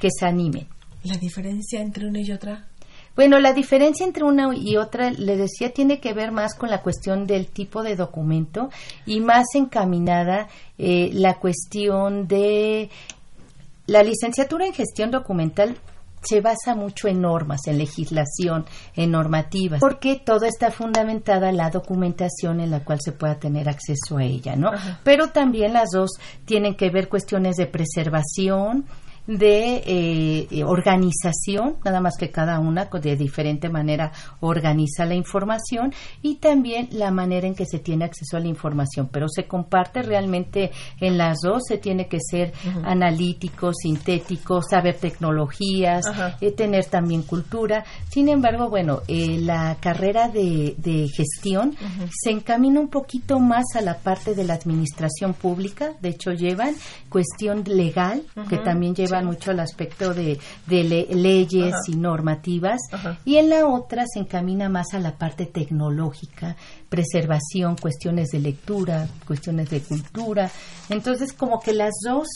[0.00, 0.68] que se animen.
[1.04, 2.66] La diferencia entre una y otra.
[3.14, 6.82] Bueno, la diferencia entre una y otra, le decía, tiene que ver más con la
[6.82, 8.70] cuestión del tipo de documento
[9.06, 10.48] y más encaminada
[10.78, 12.90] eh, la cuestión de
[13.86, 15.76] la licenciatura en gestión documental
[16.22, 21.70] se basa mucho en normas, en legislación, en normativas, porque todo está fundamentada en la
[21.70, 24.70] documentación en la cual se pueda tener acceso a ella, ¿no?
[25.02, 26.12] Pero también las dos
[26.44, 28.86] tienen que ver cuestiones de preservación,
[29.26, 35.92] de eh, eh, organización, nada más que cada una de diferente manera organiza la información
[36.20, 40.02] y también la manera en que se tiene acceso a la información, pero se comparte
[40.02, 42.52] realmente en las dos, se tiene que ser
[42.84, 46.04] analítico, sintético, saber tecnologías,
[46.40, 47.84] eh, tener también cultura.
[48.08, 51.74] Sin embargo, bueno, eh, la carrera de, de gestión
[52.10, 56.74] se encamina un poquito más a la parte de la administración pública, de hecho llevan
[57.08, 61.82] cuestión legal, que también llevan mucho al aspecto de, de le- leyes Ajá.
[61.88, 63.18] y normativas, Ajá.
[63.24, 66.56] y en la otra se encamina más a la parte tecnológica,
[66.88, 70.50] preservación, cuestiones de lectura, cuestiones de cultura.
[70.88, 72.26] Entonces, como que las dos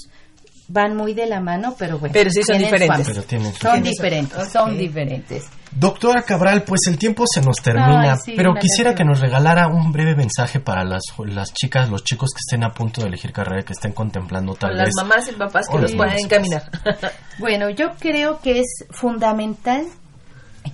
[0.69, 2.13] van muy de la mano, pero bueno.
[2.13, 3.07] Pero sí son diferentes.
[3.07, 5.45] Pero tienen Son diferentes, son diferentes.
[5.79, 9.69] Doctora Cabral, pues el tiempo se nos termina, Ay, sí, pero quisiera que nos regalara
[9.69, 13.31] un breve mensaje para las, las chicas, los chicos que estén a punto de elegir
[13.31, 14.95] carrera, que estén contemplando tal Con las vez.
[14.97, 16.63] mamás y papás que los puedan encaminar.
[17.39, 19.85] Bueno, yo creo que es fundamental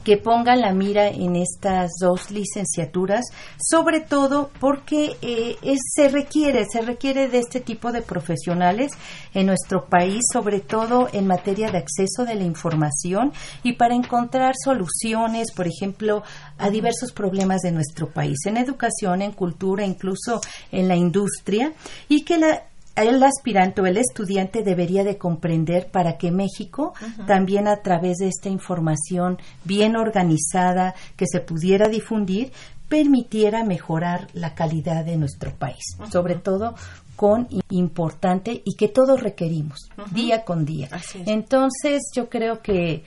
[0.05, 3.25] que pongan la mira en estas dos licenciaturas,
[3.59, 5.57] sobre todo porque eh,
[5.95, 8.93] se requiere, se requiere de este tipo de profesionales
[9.35, 14.55] en nuestro país, sobre todo en materia de acceso de la información y para encontrar
[14.63, 16.23] soluciones, por ejemplo,
[16.59, 21.73] a diversos problemas de nuestro país, en educación, en cultura, incluso en la industria,
[22.09, 22.63] y que la
[22.97, 26.95] el aspirante o el estudiante debería de comprender para que México
[27.27, 32.53] también a través de esta información bien organizada que se pudiera difundir
[32.89, 36.75] permitiera mejorar la calidad de nuestro país, sobre todo
[37.17, 40.91] con importante y que todos requerimos día con día.
[41.25, 43.05] Entonces yo creo que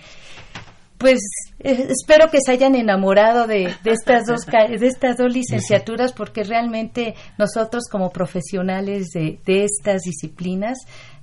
[0.98, 1.20] pues
[1.60, 6.44] eh, espero que se hayan enamorado de, de estas dos de estas dos licenciaturas porque
[6.44, 10.78] realmente nosotros como profesionales de, de estas disciplinas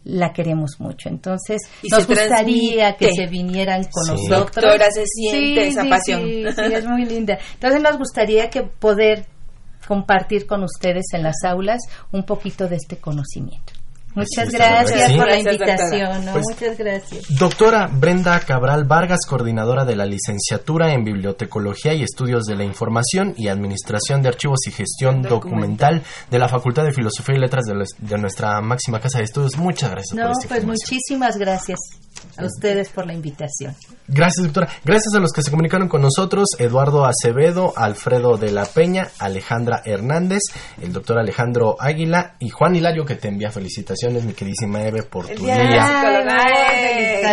[0.04, 1.08] la queremos mucho.
[1.08, 4.28] Entonces Y nos gustaría que se vinieran con Sí.
[4.28, 4.62] nosotros.
[4.64, 6.22] Doctora, se siente esa pasión.
[6.24, 7.38] Sí, sí, es muy linda.
[7.54, 9.26] Entonces nos gustaría que poder
[9.86, 11.80] compartir con ustedes en las aulas
[12.12, 13.71] un poquito de este conocimiento.
[14.14, 16.24] Muchas gracias por la invitación.
[16.32, 17.24] Pues, muchas gracias.
[17.38, 23.34] Doctora Brenda Cabral Vargas, coordinadora de la licenciatura en Bibliotecología y Estudios de la Información
[23.38, 28.18] y Administración de Archivos y Gestión Documental de la Facultad de Filosofía y Letras de,
[28.18, 29.56] nuestra máxima casa de estudios.
[29.56, 30.14] Muchas gracias.
[30.14, 31.78] No, pues muchísimas gracias
[32.36, 33.74] a ustedes por la invitación.
[34.08, 34.68] Gracias, doctora.
[34.84, 39.82] Gracias a los que se comunicaron con nosotros, Eduardo Acevedo, Alfredo de la Peña, Alejandra
[39.84, 40.40] Hernández,
[40.80, 45.26] el doctor Alejandro Águila y Juan Hilario, que te envía felicitaciones, mi queridísima Eve, por
[45.28, 45.56] tu día.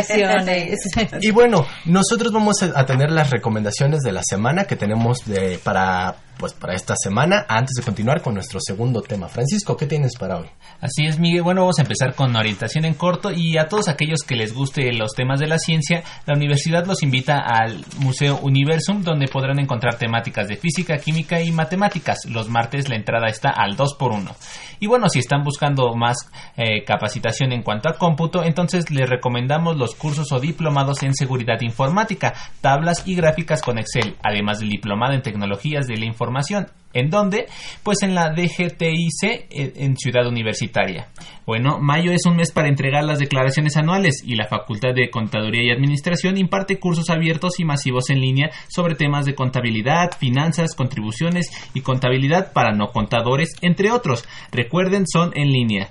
[0.03, 1.23] felicitaciones.
[1.23, 6.15] Y bueno, nosotros vamos a tener las recomendaciones de la semana que tenemos de, para
[6.39, 9.27] pues para esta semana, antes de continuar con nuestro segundo tema.
[9.27, 10.47] Francisco, ¿qué tienes para hoy?
[10.79, 11.43] Así es, Miguel.
[11.43, 14.93] Bueno, vamos a empezar con orientación en corto y a todos aquellos que les guste
[14.93, 19.97] los temas de la ciencia, la universidad los invita al Museo Universum, donde podrán encontrar
[19.97, 22.19] temáticas de física, química y matemáticas.
[22.29, 24.31] Los martes la entrada está al 2 por 1
[24.79, 29.75] Y bueno, si están buscando más eh, capacitación en cuanto a cómputo, entonces les recomendamos
[29.75, 35.13] los cursos o diplomados en seguridad informática, tablas y gráficas con Excel, además del diplomado
[35.13, 36.28] en tecnologías de la información
[36.91, 37.45] ¿En dónde?
[37.83, 41.09] Pues en la DGTIC eh, en Ciudad Universitaria.
[41.45, 45.63] Bueno, mayo es un mes para entregar las declaraciones anuales y la Facultad de Contaduría
[45.63, 51.51] y Administración imparte cursos abiertos y masivos en línea sobre temas de contabilidad, finanzas, contribuciones
[51.75, 54.27] y contabilidad para no contadores, entre otros.
[54.51, 55.89] Recuerden, son en línea.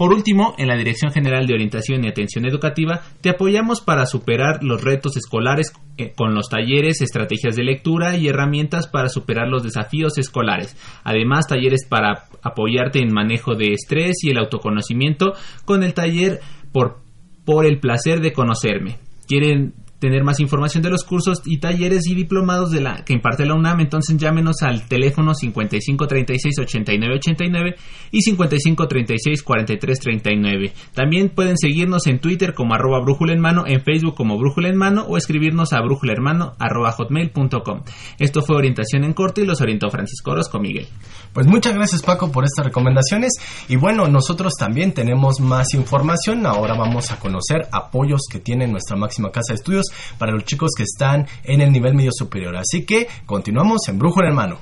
[0.00, 4.64] Por último, en la Dirección General de Orientación y Atención Educativa, te apoyamos para superar
[4.64, 9.62] los retos escolares eh, con los talleres, estrategias de lectura y herramientas para superar los
[9.62, 10.74] desafíos escolares.
[11.04, 15.34] Además, talleres para apoyarte en manejo de estrés y el autoconocimiento
[15.66, 16.40] con el taller
[16.72, 17.02] por,
[17.44, 18.96] por el placer de conocerme.
[19.26, 23.44] ¿Quieren tener más información de los cursos y talleres y diplomados de la que imparte
[23.44, 27.74] la UNAM, entonces llámenos al teléfono 5536-8989
[28.10, 30.72] y 5536-4339.
[30.94, 33.34] También pueden seguirnos en Twitter como arroba brújula
[33.66, 37.82] en Facebook como brújula en mano o escribirnos a brújula hermano arroba hotmail.com.
[38.18, 40.86] Esto fue Orientación en Corto y los orientó Francisco Orozco Miguel.
[41.34, 43.32] Pues muchas gracias Paco por estas recomendaciones
[43.68, 46.46] y bueno, nosotros también tenemos más información.
[46.46, 50.70] Ahora vamos a conocer apoyos que tiene nuestra máxima casa de estudios para los chicos
[50.76, 52.56] que están en el nivel medio superior.
[52.56, 54.58] Así que continuamos en Brujo en Hermano.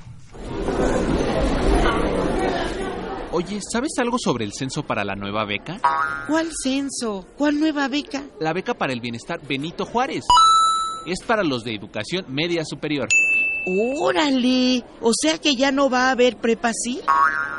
[3.30, 5.78] Oye, ¿sabes algo sobre el censo para la nueva beca?
[6.26, 7.26] ¿Cuál censo?
[7.36, 8.24] ¿Cuál nueva beca?
[8.40, 10.24] La beca para el bienestar Benito Juárez.
[11.06, 13.06] Es para los de educación media superior.
[13.66, 14.82] ¡Órale!
[15.00, 17.00] O sea que ya no va a haber prepa sí.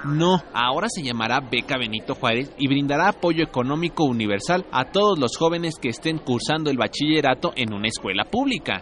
[0.05, 5.35] No, ahora se llamará Beca Benito Juárez y brindará apoyo económico universal a todos los
[5.37, 8.81] jóvenes que estén cursando el bachillerato en una escuela pública.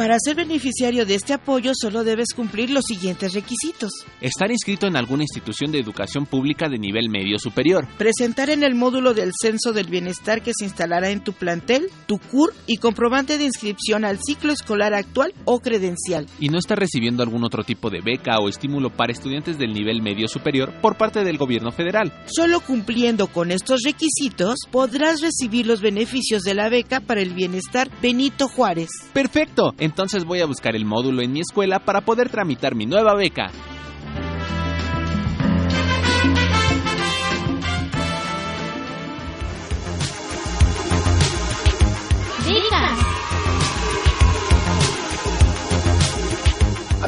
[0.00, 3.90] Para ser beneficiario de este apoyo solo debes cumplir los siguientes requisitos.
[4.22, 7.86] Estar inscrito en alguna institución de educación pública de nivel medio superior.
[7.98, 12.16] Presentar en el módulo del Censo del Bienestar que se instalará en tu plantel, tu
[12.16, 16.26] CUR y comprobante de inscripción al ciclo escolar actual o credencial.
[16.38, 20.00] Y no estar recibiendo algún otro tipo de beca o estímulo para estudiantes del nivel
[20.00, 22.10] medio superior por parte del gobierno federal.
[22.24, 27.90] Solo cumpliendo con estos requisitos podrás recibir los beneficios de la beca para el bienestar
[28.00, 28.88] Benito Juárez.
[29.12, 33.12] Perfecto entonces voy a buscar el módulo en mi escuela para poder tramitar mi nueva
[33.16, 33.50] beca.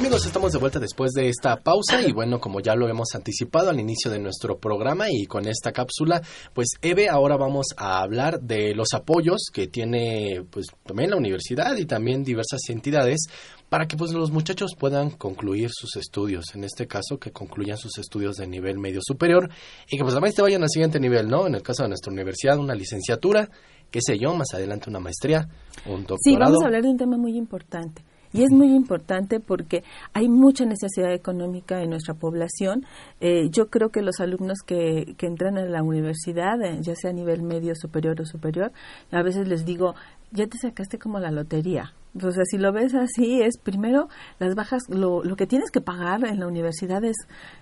[0.03, 3.71] Amigos, estamos de vuelta después de esta pausa y bueno, como ya lo hemos anticipado
[3.71, 6.21] al inicio de nuestro programa y con esta cápsula,
[6.53, 11.77] pues Eve, ahora vamos a hablar de los apoyos que tiene pues también la universidad
[11.77, 13.29] y también diversas entidades
[13.69, 17.97] para que pues los muchachos puedan concluir sus estudios, en este caso que concluyan sus
[17.99, 19.51] estudios de nivel medio superior
[19.89, 21.47] y que pues también se vayan al siguiente nivel, ¿no?
[21.47, 23.49] En el caso de nuestra universidad, una licenciatura,
[23.89, 25.49] qué sé yo, más adelante una maestría,
[25.87, 26.19] un doctorado.
[26.25, 30.29] Sí, vamos a hablar de un tema muy importante y es muy importante porque hay
[30.29, 32.85] mucha necesidad económica en nuestra población.
[33.21, 37.11] Eh, yo creo que los alumnos que, que entran a la universidad, eh, ya sea
[37.11, 38.73] a nivel medio, superior o superior,
[39.11, 39.95] a veces les digo,
[40.31, 41.93] ya te sacaste como la lotería.
[42.15, 45.81] O sea, si lo ves así, es primero las bajas, lo, lo que tienes que
[45.81, 47.17] pagar en la universidad es,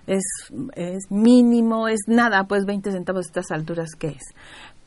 [0.07, 0.23] es,
[0.75, 4.23] es mínimo, es nada, pues 20 centavos a estas alturas que es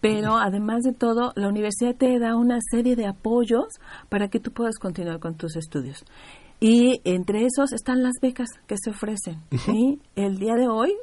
[0.04, 3.64] pero además de todo, la universidad te da una serie de apoyos
[4.10, 6.04] para que tú puedas continuar con tus estudios.
[6.60, 9.40] Y entre esos están las becas que se ofrecen.
[9.72, 10.94] Y el día de hoy,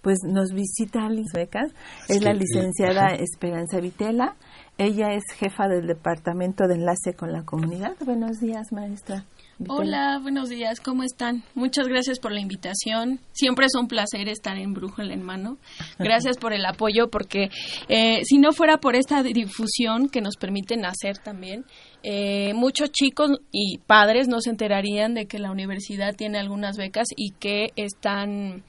[0.00, 1.70] pues nos visita las becas,
[2.08, 4.36] es la licenciada Esperanza Vitela.
[4.78, 7.94] Ella es jefa del Departamento de Enlace con la Comunidad.
[8.06, 9.26] Buenos días, maestra.
[9.68, 11.42] Hola, buenos días, ¿cómo están?
[11.54, 13.20] Muchas gracias por la invitación.
[13.32, 15.56] Siempre es un placer estar en Brújula en Mano.
[15.98, 17.48] Gracias por el apoyo, porque
[17.88, 21.64] eh, si no fuera por esta difusión que nos permiten hacer también,
[22.02, 27.08] eh, muchos chicos y padres no se enterarían de que la universidad tiene algunas becas
[27.16, 28.62] y que están,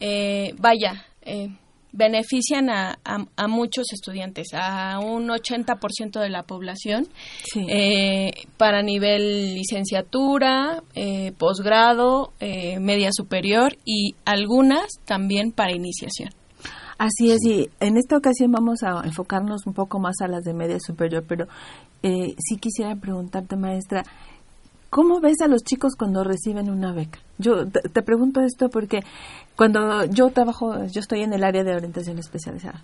[0.00, 1.50] eh, vaya, eh,
[1.94, 7.06] benefician a, a, muchos estudiantes, a un 80% de la población,
[7.68, 16.30] eh, para nivel licenciatura, eh, posgrado, eh, media superior y algunas también para iniciación.
[16.98, 20.54] Así es, y en esta ocasión vamos a enfocarnos un poco más a las de
[20.54, 21.46] media superior, pero
[22.02, 24.02] eh, sí quisiera preguntarte, maestra,
[24.94, 27.18] ¿cómo ves a los chicos cuando reciben una beca?
[27.38, 29.00] Yo te pregunto esto porque
[29.56, 32.80] cuando yo trabajo, yo estoy en el área de orientación especializada.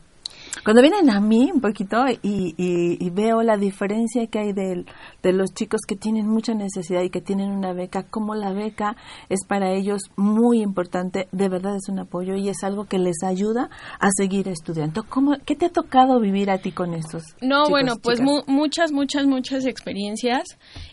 [0.64, 4.84] Cuando vienen a mí un poquito y, y, veo la diferencia que hay de,
[5.22, 8.96] de, los chicos que tienen mucha necesidad y que tienen una beca, como la beca
[9.28, 13.22] es para ellos muy importante, de verdad es un apoyo y es algo que les
[13.22, 15.05] ayuda a seguir estudiando.
[15.09, 17.22] ¿Cómo, ¿Qué te ha tocado vivir a ti con estos?
[17.40, 20.44] No, bueno, pues mu muchas, muchas, muchas experiencias.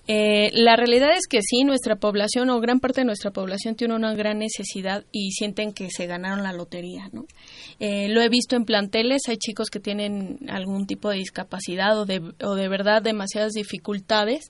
[0.08, 3.96] Eh, la realidad es que sí, nuestra población o gran parte de nuestra población tiene
[3.96, 7.26] una gran necesidad y sienten que se ganaron la lotería, ¿no?
[7.80, 12.06] Eh, lo he visto en planteles, hay chicos que tienen algún tipo de discapacidad o
[12.06, 14.50] de, o de verdad demasiadas dificultades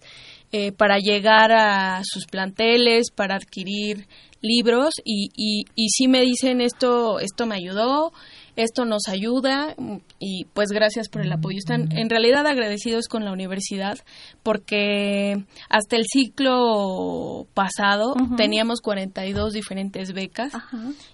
[0.51, 4.07] eh, para llegar a sus planteles, para adquirir
[4.41, 8.11] libros y, y, y sí me dicen esto, esto me ayudó,
[8.57, 9.75] esto nos ayuda
[10.19, 11.57] y pues gracias por el apoyo.
[11.57, 13.97] Están en realidad agradecidos con la universidad
[14.43, 20.53] porque hasta el ciclo pasado teníamos 42 diferentes becas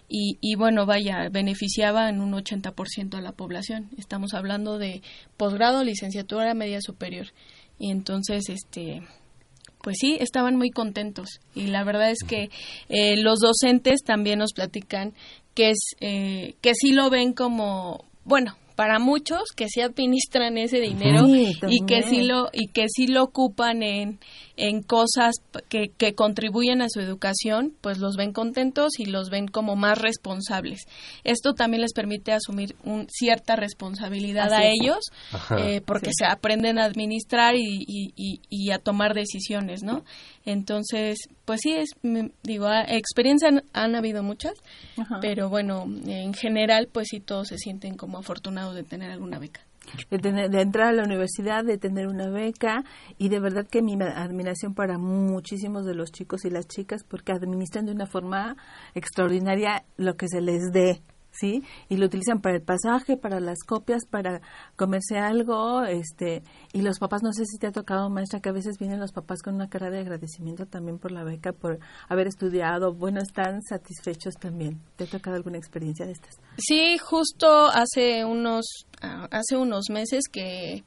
[0.07, 3.89] y, y, bueno, vaya, beneficiaba en un 80% a la población.
[3.97, 5.01] Estamos hablando de
[5.37, 7.27] posgrado, licenciatura, media superior.
[7.79, 9.01] Y entonces, este,
[9.83, 11.41] pues sí, estaban muy contentos.
[11.53, 12.49] Y la verdad es que
[12.87, 15.13] eh, los docentes también nos platican
[15.53, 20.79] que es eh, que sí lo ven como bueno para muchos que sí administran ese
[20.79, 24.19] dinero y que sí lo y que sí lo ocupan en,
[24.55, 25.35] en cosas
[25.67, 29.97] que, que, contribuyen a su educación, pues los ven contentos y los ven como más
[29.97, 30.81] responsables.
[31.23, 34.99] Esto también les permite asumir un, cierta responsabilidad a ellos,
[35.57, 40.03] eh, porque se aprenden a administrar y, y, y, a tomar decisiones, ¿no?
[40.45, 41.89] Entonces, pues sí, es,
[42.43, 44.53] digo, experiencias han, han, habido muchas,
[45.21, 49.61] pero bueno, en general, pues sí, todos se sienten como afortunados de tener alguna beca.
[50.09, 52.83] De, tener, de, entrar a la universidad, de tener una beca
[53.17, 57.31] y de verdad que mi admiración para muchísimos de los chicos y las chicas porque
[57.31, 58.55] administran de una forma
[58.95, 61.01] extraordinaria lo que se les dé,
[61.33, 61.63] ¿sí?
[61.89, 64.41] Y lo utilizan para el pasaje, para las copias, para
[64.75, 68.53] comerse algo, este, y los papás, no sé si te ha tocado, maestra, que a
[68.53, 72.27] veces vienen los papás con una cara de agradecimiento también por la beca, por haber
[72.27, 74.79] estudiado, bueno, están satisfechos también.
[74.95, 76.37] ¿Te ha tocado alguna experiencia de estas?
[76.57, 78.65] Sí, justo hace unos,
[79.03, 80.83] uh, hace unos meses que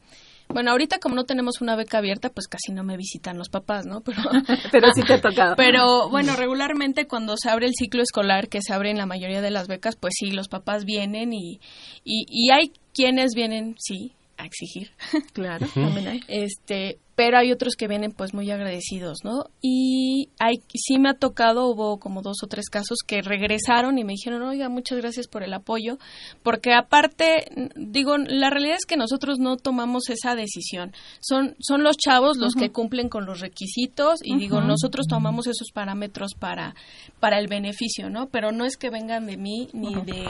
[0.49, 3.87] bueno, ahorita como no tenemos una beca abierta, pues casi no me visitan los papás,
[3.87, 4.01] ¿no?
[4.05, 4.23] Pero,
[4.71, 5.57] pero sí te ha tocado.
[5.57, 9.41] Pero bueno, regularmente cuando se abre el ciclo escolar, que se abre en la mayoría
[9.41, 11.61] de las becas, pues sí, los papás vienen y,
[12.05, 14.91] y, y hay quienes vienen, sí, a exigir.
[15.33, 16.21] Claro, también hay.
[16.29, 19.47] Este, pero hay otros que vienen pues muy agradecidos, ¿no?
[19.63, 24.05] Y hay, sí me ha tocado, hubo como dos o tres casos que regresaron y
[24.05, 25.97] me dijeron, oiga, muchas gracias por el apoyo,
[26.43, 31.97] porque aparte, digo, la realidad es que nosotros no tomamos esa decisión, son, son los
[31.97, 32.61] chavos los uh -huh.
[32.61, 34.39] que cumplen con los requisitos y uh -huh.
[34.39, 36.75] digo, nosotros tomamos esos parámetros para,
[37.19, 38.29] para el beneficio, ¿no?
[38.29, 40.05] Pero no es que vengan de mí ni uh -huh.
[40.05, 40.29] de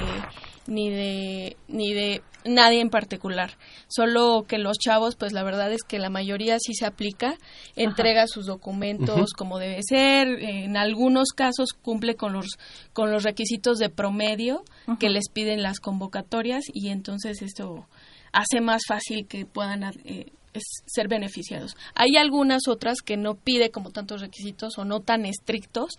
[0.67, 3.53] ni de ni de nadie en particular
[3.89, 7.37] solo que los chavos pues la verdad es que la mayoría sí se aplica
[7.75, 8.29] entrega Ajá.
[8.29, 9.37] sus documentos uh -huh.
[9.37, 12.47] como debe ser en algunos casos cumple con los
[12.93, 14.99] con los requisitos de promedio uh -huh.
[14.99, 17.87] que les piden las convocatorias y entonces esto
[18.33, 20.27] hace más fácil que puedan eh,
[20.87, 21.77] ser beneficiados.
[21.95, 25.93] Hay algunas otras que no pide como tantos requisitos o no tan estrictos.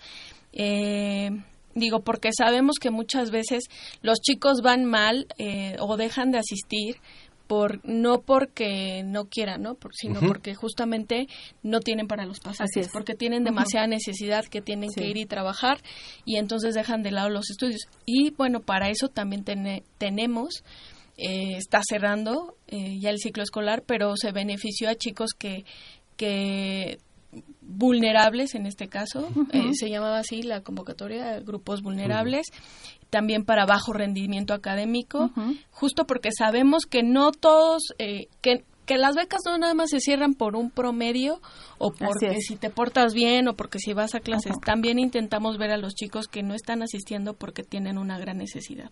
[0.54, 1.32] Eh,
[1.78, 3.66] Digo, porque sabemos que muchas veces
[4.02, 6.96] los chicos van mal eh, o dejan de asistir
[7.48, 9.76] por no porque no quieran, ¿no?
[9.76, 10.28] Por, sino uh -huh.
[10.28, 11.28] porque justamente
[11.64, 13.94] no tienen para los pasajes, porque tienen demasiada uh -huh.
[13.94, 15.02] necesidad que tienen sí.
[15.02, 15.82] que ir y trabajar
[16.26, 17.82] y entonces dejan de lado los estudios.
[18.06, 20.64] Y bueno, para eso también ten tenemos
[21.18, 25.66] eh, está cerrando eh, ya el ciclo escolar, pero se benefició a chicos que
[26.16, 27.00] que
[27.62, 29.70] vulnerables en este caso, uh -huh.
[29.72, 32.97] eh, se llamaba así la convocatoria, grupos vulnerables, uh -huh.
[33.10, 35.66] También para bajo rendimiento académico, uh -huh.
[35.72, 40.00] justo porque sabemos que no todos, eh, que que las becas no nada más se
[40.00, 41.42] cierran por un promedio
[41.78, 44.54] o porque si te portas bien o porque si vas a clases.
[44.66, 48.90] También intentamos ver a los chicos que no están asistiendo porque tienen una gran necesidad.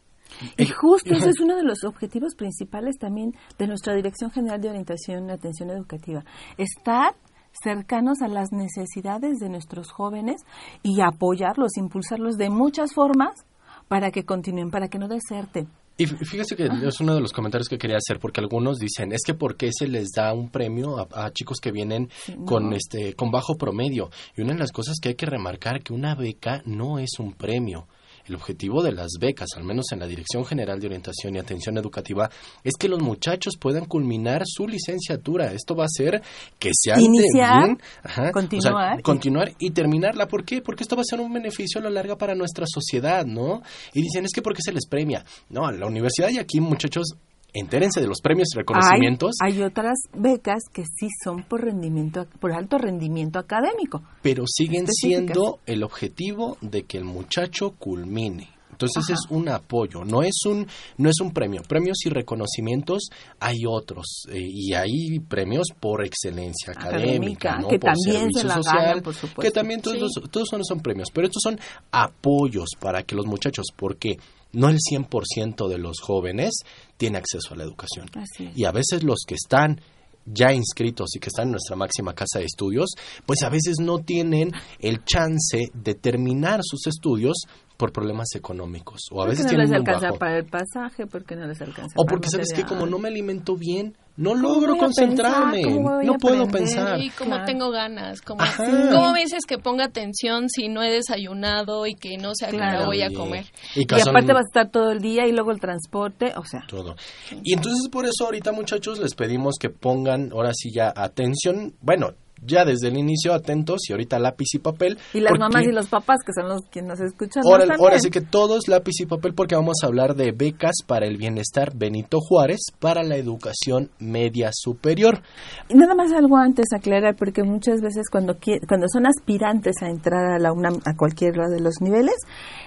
[0.58, 4.70] Y justo ese es uno de los objetivos principales también de nuestra Dirección General de
[4.70, 6.26] Orientación y Atención Educativa.
[6.58, 7.16] Estar
[7.64, 10.42] cercanos a las necesidades de nuestros jóvenes
[10.84, 13.46] y apoyarlos, impulsarlos de muchas formas
[13.88, 15.68] para que continúen, para que no deserten.
[15.98, 19.22] Y fíjese que es uno de los comentarios que quería hacer porque algunos dicen es
[19.26, 22.10] que por qué se les da un premio a, chicos que vienen
[22.46, 25.94] con este con bajo promedio y una de las cosas que hay que remarcar que
[25.94, 27.88] una beca no es un premio
[28.28, 31.78] el objetivo de las becas, al menos en la Dirección General de Orientación y Atención
[31.78, 32.30] Educativa,
[32.64, 35.54] es que los muchachos puedan culminar su licenciatura.
[35.54, 36.22] Esto va a ser
[36.60, 39.02] que se Iniciar, bien, continuar.
[39.02, 40.28] continuar y terminarla.
[40.28, 40.62] ¿Por qué?
[40.62, 43.62] Porque esto va a ser un beneficio a la larga para nuestra sociedad, ¿no?
[43.94, 45.24] Y dicen, es que ¿por qué se les premia?
[45.50, 47.16] No, la universidad y aquí, muchachos,
[47.56, 49.36] entérense de los premios y reconocimientos.
[49.42, 54.04] Hay, otras becas que sí son por rendimiento, por alto rendimiento académico.
[54.22, 58.50] Pero siguen siendo el objetivo de que el muchacho culmine.
[58.76, 61.62] Entonces es un apoyo, no es un no es un premio.
[61.66, 63.08] Premios y reconocimientos
[63.40, 67.70] hay otros eh, y hay premios por excelencia académica, ¿no?
[67.70, 69.42] que por también se la social, por supuesto.
[69.42, 71.58] que también todos, todos son, son premios, pero estos son
[71.90, 74.18] apoyos para que los muchachos, porque
[74.56, 76.54] no el 100% de los jóvenes
[76.98, 78.10] tiene acceso a la educación.
[78.56, 79.82] Y a veces los que están
[80.26, 82.90] ya inscritos y que están en nuestra máxima casa de estudios,
[83.26, 87.44] pues a veces no tienen el chance de terminar sus estudios
[87.78, 91.62] por problemas económicos o a veces no les alcanza para el pasaje porque no les
[91.62, 95.64] alcanza o porque sabes que como no me alimento bien no logro concentrarme,
[96.04, 97.00] no puedo pensar.
[97.02, 98.44] Y como tengo ganas, como,
[98.92, 102.50] ¿cómo me dices que ponga atención si no he desayunado y que no sé a
[102.50, 103.46] qué voy a comer?
[103.76, 106.64] Y, aparte vas a estar todo el día y luego el transporte, o sea.
[106.68, 106.96] Todo.
[107.44, 112.14] Y entonces por eso ahorita muchachos les pedimos que pongan ahora sí ya atención, bueno,
[112.42, 114.98] ya desde el inicio atentos y ahorita lápiz y papel.
[115.14, 117.44] Y las mamás y los papás que son los que nos escuchan.
[117.46, 121.06] Ahora, ahora sí que todos lápiz y papel porque vamos a hablar de becas para
[121.06, 125.22] el bienestar Benito Juárez para la educación media superior.
[125.70, 130.34] Y nada más algo antes aclarar porque muchas veces cuando cuando son aspirantes a entrar
[130.34, 132.16] a la UNAM a cualquiera de los niveles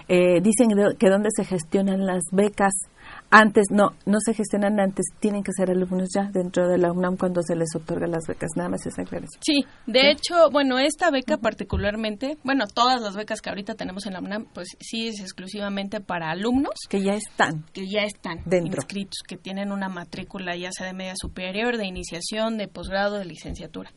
[0.08, 2.72] eh, dicen que dónde se gestionan las becas
[3.30, 7.16] antes, no, no se gestionan antes, tienen que ser alumnos ya dentro de la UNAM
[7.16, 9.40] cuando se les otorga las becas, nada más esa aclaración.
[9.42, 14.14] Sí, de hecho, bueno, esta beca particularmente, bueno, todas las becas que ahorita tenemos en
[14.14, 16.74] la UNAM, pues sí es exclusivamente para alumnos.
[16.88, 17.64] Que ya están.
[17.72, 18.80] Que ya están dentro.
[18.80, 23.24] inscritos, que tienen una matrícula ya sea de media superior, de iniciación, de posgrado, de
[23.24, 23.90] licenciatura.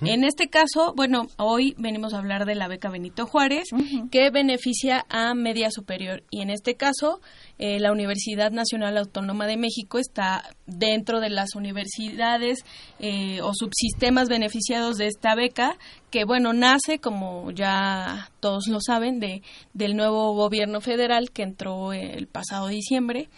[0.00, 3.68] En este caso, bueno, hoy venimos a hablar de la beca Benito Juárez,
[4.10, 6.22] que beneficia a media superior.
[6.30, 7.20] Y en este caso,
[7.58, 12.64] eh, la Universidad Nacional Autónoma de México está dentro de las universidades
[12.98, 15.76] eh, o subsistemas beneficiados de esta beca,
[16.10, 21.92] que bueno, nace, como ya todos lo saben, de, del nuevo gobierno federal que entró
[21.92, 23.28] el pasado diciembre.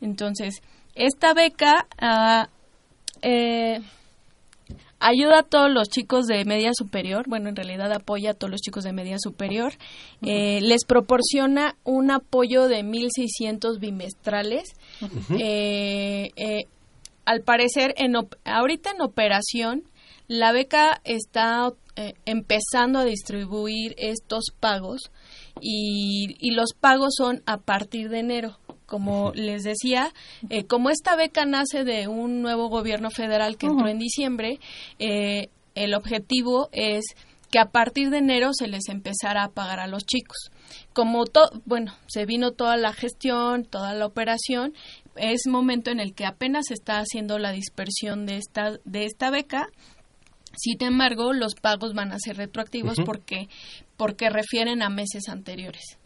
[0.00, 0.62] Entonces,
[0.94, 1.86] esta beca...
[1.98, 2.48] Ah,
[3.22, 3.80] eh,
[5.00, 8.60] ayuda a todos los chicos de media superior, bueno, en realidad apoya a todos los
[8.60, 9.74] chicos de media superior,
[10.22, 14.74] eh, les proporciona un apoyo de 1.600 bimestrales.
[15.38, 16.66] Eh, eh,
[17.24, 19.82] al parecer, en ahorita en operación,
[20.28, 21.72] la beca está
[22.24, 25.10] empezando a distribuir estos pagos
[25.60, 30.12] y, y los pagos son a partir de enero como les decía,
[30.48, 34.60] eh, como esta beca nace de un nuevo gobierno federal que entró en diciembre,
[34.98, 37.04] eh, el objetivo es
[37.50, 40.50] que a partir de enero se les empezara a pagar a los chicos.
[40.92, 44.74] Como todo, bueno, se vino toda la gestión, toda la operación,
[45.16, 49.30] es momento en el que apenas se está haciendo la dispersión de esta de esta
[49.30, 49.68] beca.
[50.56, 53.48] Sin embargo, los pagos van a ser retroactivos porque
[53.96, 55.98] porque refieren a meses anteriores.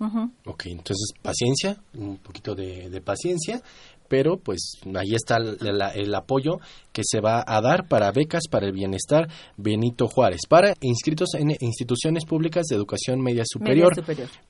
[0.45, 3.62] Ok, entonces paciencia, un poquito de, de paciencia,
[4.11, 6.59] pero pues ahí está el, apoyo
[6.93, 11.53] que se va a dar para becas para el bienestar Benito Juárez, para inscritos en
[11.61, 13.93] instituciones públicas de educación media superior.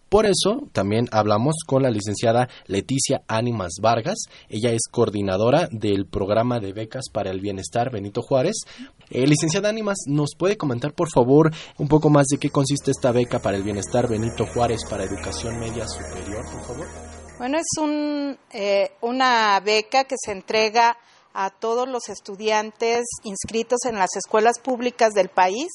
[0.09, 4.17] Por eso también hablamos con la licenciada Leticia Ánimas Vargas,
[4.49, 8.63] ella es coordinadora del programa de becas para el bienestar Benito Juárez.
[9.11, 13.13] Eh, licenciada Ánimas, ¿nos puede comentar por favor un poco más de qué consiste esta
[13.13, 17.00] beca para el bienestar Benito Juárez para educación media superior, por favor?
[17.41, 20.99] Bueno, es un, eh, una beca que se entrega
[21.33, 25.71] a todos los estudiantes inscritos en las escuelas públicas del país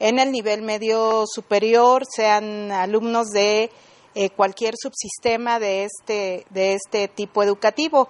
[0.00, 3.70] en el nivel medio superior, sean alumnos de
[4.16, 8.08] eh, cualquier subsistema de este, de este tipo educativo.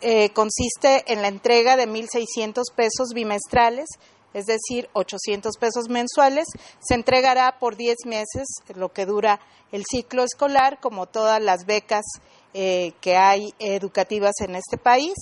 [0.00, 3.86] Eh, consiste en la entrega de 1.600 pesos bimestrales,
[4.34, 6.46] es decir, 800 pesos mensuales.
[6.80, 9.40] Se entregará por 10 meses, lo que dura
[9.72, 12.04] el ciclo escolar, como todas las becas
[12.52, 15.14] eh, que hay educativas en este país.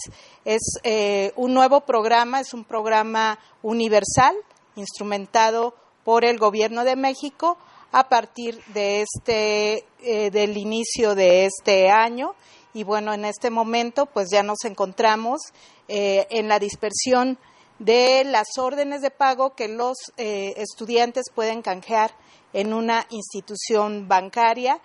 [0.45, 0.63] Es
[1.37, 4.35] un nuevo programa, es un programa universal,
[4.75, 7.59] instrumentado por el Gobierno de México
[7.93, 12.35] a partir de este eh, del inicio de este año
[12.75, 15.41] y bueno en este momento pues ya nos encontramos
[15.89, 17.39] eh, en la dispersión
[17.79, 22.13] de las órdenes de pago que los eh, estudiantes pueden canjear
[22.53, 24.81] en una institución bancaria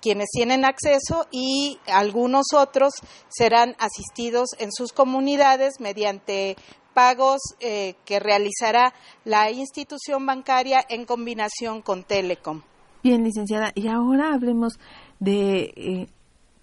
[0.00, 2.92] quienes tienen acceso y algunos otros
[3.28, 6.56] serán asistidos en sus comunidades mediante
[6.92, 8.92] pagos eh, que realizará
[9.24, 12.62] la institución bancaria en combinación con Telecom.
[13.02, 14.78] Bien, licenciada, y ahora hablemos
[15.18, 16.08] de eh,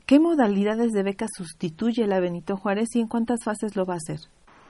[0.05, 3.97] qué modalidades de beca sustituye la Benito Juárez y en cuántas fases lo va a
[3.97, 4.19] hacer.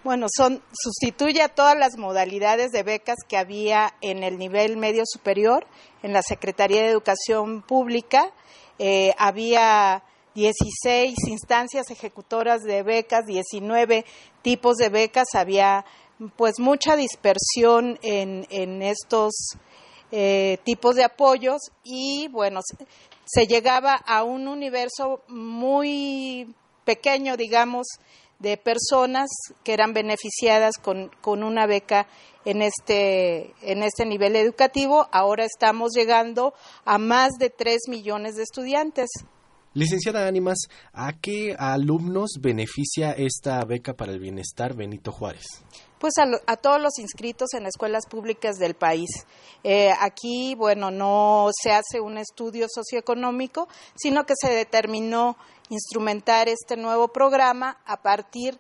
[0.02, 5.04] Bueno, son sustituye a todas las modalidades de becas que había en el nivel medio
[5.06, 5.68] superior
[6.04, 8.32] en la Secretaría de Educación Pública.
[8.78, 10.04] Eh, había
[10.36, 14.06] 16 instancias ejecutoras de becas, 19
[14.42, 15.84] tipos de becas, había
[16.38, 19.34] pues mucha dispersión en, en estos
[20.14, 22.62] eh, tipos de apoyos y bueno,
[23.26, 27.86] se llegaba a un universo muy pequeño, digamos,
[28.40, 29.30] de personas
[29.64, 32.08] que eran beneficiadas con, con una beca
[32.46, 35.08] en este, en este nivel educativo.
[35.12, 36.54] Ahora estamos llegando
[36.86, 39.10] a más de 3 millones de estudiantes.
[39.74, 40.58] Licenciada Ánimas,
[40.94, 45.46] ¿a qué alumnos beneficia esta beca para el bienestar Benito Juárez?
[46.00, 49.10] Pues a, todos los inscritos en escuelas públicas del país.
[49.64, 55.38] Eh, aquí, bueno, no se hace un estudio socioeconómico, sino que se determinó
[55.70, 58.60] instrumentar este nuevo programa a partir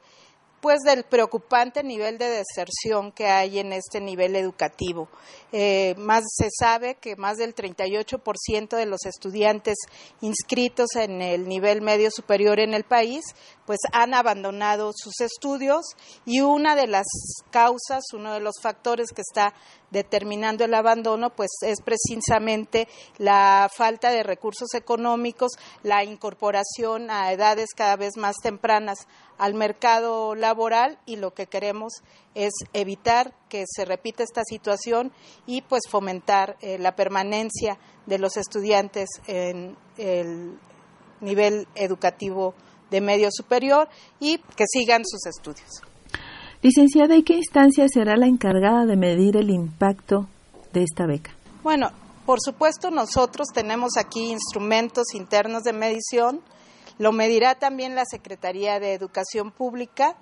[0.61, 5.07] pues del preocupante nivel de deserción que hay en este nivel educativo.
[5.51, 9.77] Eh, más se sabe que más del 38% de los estudiantes
[10.21, 13.23] inscritos en el nivel medio superior en el país
[13.69, 15.85] pues han abandonado sus estudios
[16.25, 17.05] y una de las
[17.51, 19.53] causas, uno de los factores que está
[19.91, 22.87] determinando el abandono, pues es precisamente
[23.19, 25.51] la falta de recursos económicos,
[25.83, 29.07] la incorporación a edades cada vez más tempranas
[29.39, 32.03] al mercado laboral y lo que queremos
[32.35, 35.11] es evitar que se repita esta situación
[35.47, 40.59] y pues fomentar eh, la permanencia de los estudiantes en el
[41.21, 42.53] nivel educativo
[42.91, 43.87] de medio superior
[44.19, 45.81] y que sigan sus estudios.
[46.61, 50.27] Licenciada, ¿y qué instancia será la encargada de medir el impacto
[50.73, 51.31] de esta beca?
[51.63, 51.91] Bueno,
[52.25, 56.41] por supuesto nosotros tenemos aquí instrumentos internos de medición,
[56.99, 60.15] lo medirá también la Secretaría de Educación Pública,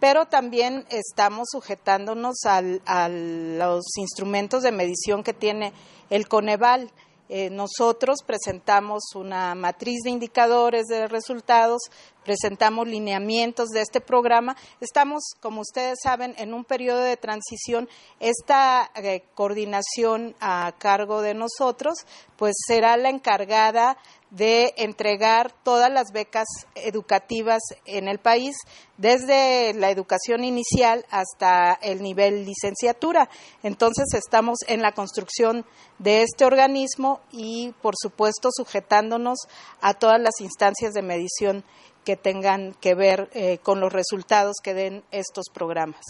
[0.00, 5.72] pero también estamos sujetándonos a los instrumentos de medición que tiene
[6.10, 6.90] el Coneval.
[7.30, 11.80] Eh, nosotros presentamos una matriz de indicadores de resultados,
[12.22, 14.56] presentamos lineamientos de este programa.
[14.80, 17.88] Estamos, como ustedes saben, en un periodo de transición.
[18.20, 21.94] Esta eh, coordinación a cargo de nosotros,
[22.36, 23.96] pues será la encargada
[24.34, 28.56] de entregar todas las becas educativas en el país,
[28.96, 33.28] desde la educación inicial hasta el nivel licenciatura.
[33.62, 35.64] Entonces estamos en la construcción
[36.00, 39.38] de este organismo y, por supuesto, sujetándonos
[39.80, 41.64] a todas las instancias de medición
[42.04, 46.02] que tengan que ver eh, con los resultados que den estos programas.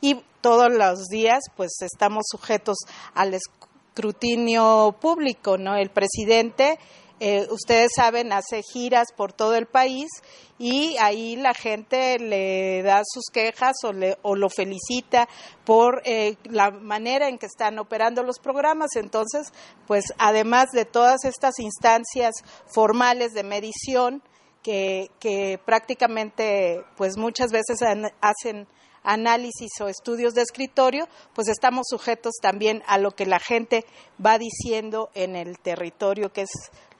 [0.00, 2.78] Y todos los días, pues, estamos sujetos
[3.14, 5.76] al escrutinio público, ¿no?
[5.76, 6.78] El presidente
[7.18, 10.08] eh, ustedes saben, hace giras por todo el país
[10.58, 15.26] y ahí la gente le da sus quejas o, le, o lo felicita
[15.64, 18.96] por eh, la manera en que están operando los programas.
[18.96, 19.52] Entonces,
[19.86, 22.34] pues además de todas estas instancias
[22.66, 24.22] formales de medición
[24.62, 27.78] que, que prácticamente, pues muchas veces
[28.20, 28.66] hacen
[29.06, 33.86] análisis o estudios de escritorio, pues estamos sujetos también a lo que la gente
[34.24, 36.50] va diciendo en el territorio, que es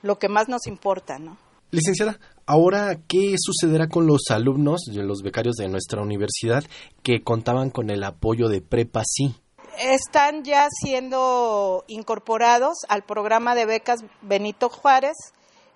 [0.01, 1.37] lo que más nos importa, ¿no?
[1.69, 6.63] Licenciada, ahora, ¿qué sucederá con los alumnos, los becarios de nuestra universidad
[7.03, 9.35] que contaban con el apoyo de Prepa Sí?
[9.77, 15.17] Están ya siendo incorporados al programa de becas Benito Juárez.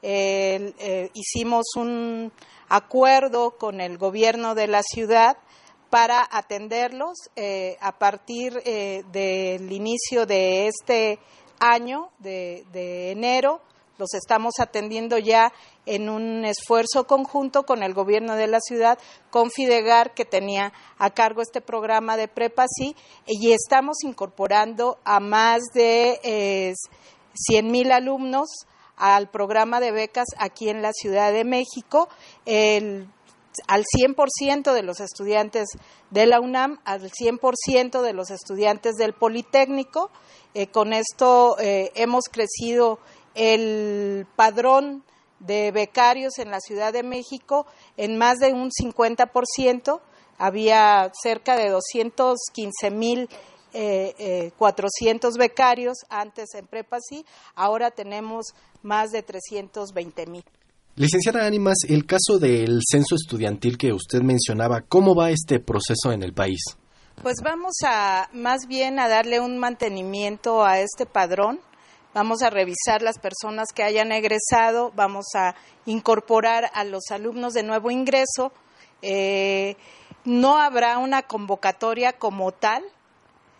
[0.01, 2.31] Eh, hicimos un
[2.69, 5.37] acuerdo con el gobierno de la ciudad
[5.89, 11.19] para atenderlos eh, a partir eh, del inicio de este
[11.59, 13.61] año, de enero
[14.01, 15.53] los estamos atendiendo ya
[15.85, 18.97] en un esfuerzo conjunto con el gobierno de la ciudad,
[19.29, 22.95] con Fidegar, que tenía a cargo este programa de Prepa Sí,
[23.27, 26.73] y estamos incorporando a más de eh,
[27.35, 28.49] 100 mil alumnos
[28.97, 32.09] al programa de becas aquí en la Ciudad de México.
[32.45, 33.07] El
[33.67, 35.67] al 100% de los estudiantes
[36.09, 40.09] de la UNAM, al 100% de los estudiantes del Politécnico.
[40.53, 42.99] Eh, con esto eh, hemos crecido
[43.35, 45.03] el padrón
[45.39, 47.65] de becarios en la Ciudad de México
[47.97, 49.99] en más de un 50%.
[50.37, 53.29] Había cerca de 215 mil
[53.73, 56.97] eh, 400 becarios antes en Prepa
[57.55, 58.47] ahora tenemos
[58.81, 60.43] más de 320 mil.
[60.95, 66.21] Licenciada Ánimas, el caso del censo estudiantil que usted mencionaba, ¿cómo va este proceso en
[66.21, 66.59] el país?
[67.23, 71.59] Pues vamos a más bien a darle un mantenimiento a este padrón.
[72.13, 75.55] Vamos a revisar las personas que hayan egresado, vamos a
[75.85, 78.51] incorporar a los alumnos de nuevo ingreso.
[79.01, 79.77] Eh,
[80.25, 82.83] no habrá una convocatoria como tal,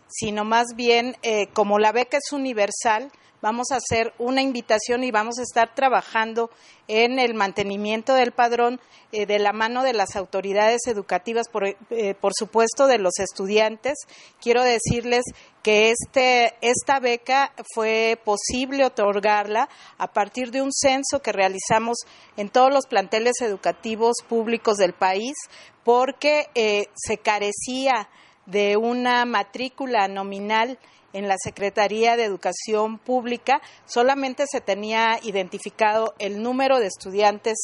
[0.09, 3.09] sino más bien eh, como la beca es universal,
[3.41, 6.49] vamos a hacer una invitación y vamos a estar trabajando
[6.87, 8.79] en el mantenimiento del padrón
[9.11, 13.97] eh, de la mano de las autoridades educativas, por, eh, por, supuesto de los estudiantes.
[14.41, 15.23] Quiero decirles
[15.63, 21.97] que este, esta beca fue posible otorgarla a partir de un censo que realizamos
[22.37, 25.35] en todos los planteles educativos públicos del país
[25.83, 28.09] porque eh, se carecía
[28.45, 30.77] de una matrícula nominal
[31.13, 37.57] en la Secretaría de Educación Pública solamente se tenía identificado el número de estudiantes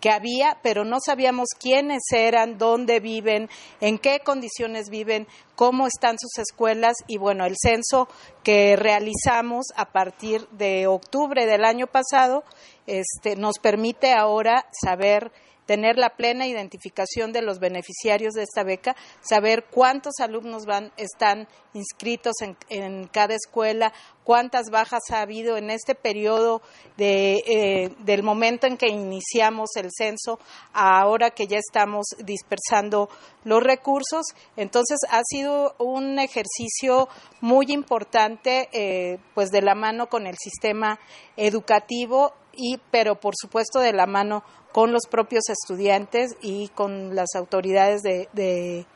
[0.00, 3.48] que había, pero no sabíamos quiénes eran, dónde viven,
[3.80, 8.08] en qué condiciones viven, cómo están sus escuelas y bueno, el censo
[8.42, 12.44] que realizamos a partir de octubre del año pasado
[12.86, 15.32] este, nos permite ahora saber
[15.66, 21.48] tener la plena identificación de los beneficiarios de esta beca, saber cuántos alumnos van, están
[21.72, 22.34] inscritos
[22.68, 23.92] en, cada escuela,
[24.24, 26.62] cuántas bajas ha habido en este periodo
[26.96, 30.40] de, eh, del momento en que iniciamos el censo,
[30.72, 33.08] ahora que ya estamos dispersando
[33.44, 34.26] los recursos.
[34.56, 37.08] Entonces ha sido un ejercicio
[37.40, 40.98] muy importante, eh, pues de la mano con el sistema
[41.36, 47.34] educativo y, pero por supuesto de la mano con los propios estudiantes y con las
[47.36, 48.86] autoridades de, de,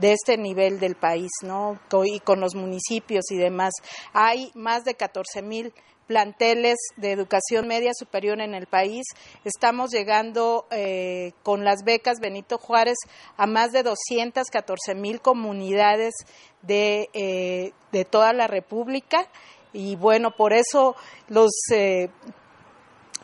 [0.00, 1.78] este nivel del país, ¿no?
[2.04, 3.74] Y con los municipios y demás.
[4.12, 5.72] Hay más de 14 mil
[6.08, 9.04] planteles de educación media superior en el país.
[9.44, 12.96] Estamos llegando eh, con las becas Benito Juárez
[13.36, 16.14] a más de 214 mil comunidades
[16.62, 19.28] de, eh, de, toda la República.
[19.74, 20.96] Y bueno, por eso
[21.28, 22.08] los eh,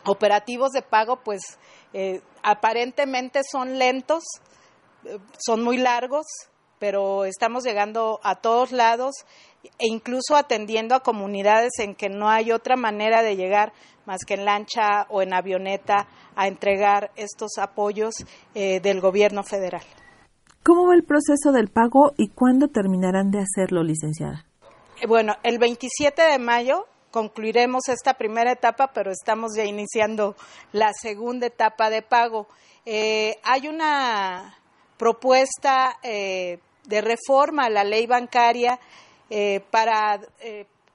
[0.05, 1.41] operativos de pago, pues
[2.43, 4.23] aparentemente son lentos,
[5.39, 6.25] son muy largos,
[6.79, 9.25] pero estamos llegando a todos lados
[9.79, 13.73] e incluso atendiendo a comunidades en que no hay otra manera de llegar
[14.05, 18.13] más que en lancha o en avioneta a entregar estos apoyos
[18.53, 19.83] eh, del gobierno federal.
[20.63, 24.45] ¿Cómo va el proceso del pago y cuándo terminarán de hacerlo, licenciada?
[25.07, 30.35] Bueno, el 27 de mayo concluiremos esta primera etapa, pero estamos ya iniciando
[30.71, 32.47] la segunda etapa de pago.
[32.85, 34.57] Eh, hay una
[34.97, 38.79] propuesta eh, de reforma a la ley bancaria
[39.29, 40.19] eh, para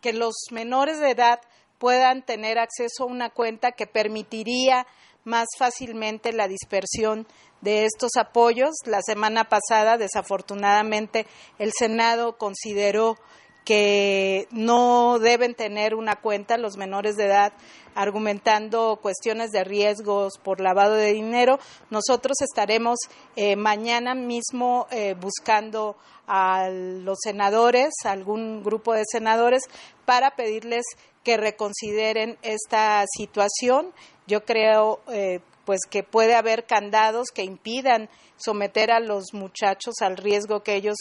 [0.01, 1.41] que los menores de edad
[1.79, 4.87] puedan tener acceso a una cuenta que permitiría
[5.25, 7.27] más fácilmente la dispersión
[7.61, 8.71] de estos apoyos.
[8.85, 11.27] La semana pasada, desafortunadamente,
[11.59, 13.17] el Senado consideró
[13.65, 17.53] que no deben tener una cuenta los menores de edad
[17.95, 21.59] argumentando cuestiones de riesgos por lavado de dinero.
[21.91, 22.99] Nosotros estaremos
[23.37, 25.97] eh, mañana mismo eh, buscando
[26.27, 29.63] a los senadores, a algún grupo de senadores,
[30.05, 30.85] para pedirles
[31.25, 33.93] que reconsideren esta situación.
[34.27, 40.17] Yo creo eh, pues que puede haber candados que impidan someter a los muchachos al
[40.17, 40.97] riesgo que ellos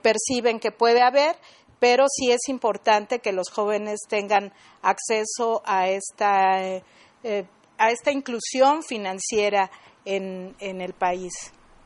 [0.00, 1.34] perciben que puede haber
[1.78, 4.52] pero sí es importante que los jóvenes tengan
[4.82, 6.82] acceso a esta, eh,
[7.22, 7.44] eh,
[7.78, 9.70] a esta inclusión financiera
[10.04, 11.32] en, en el país.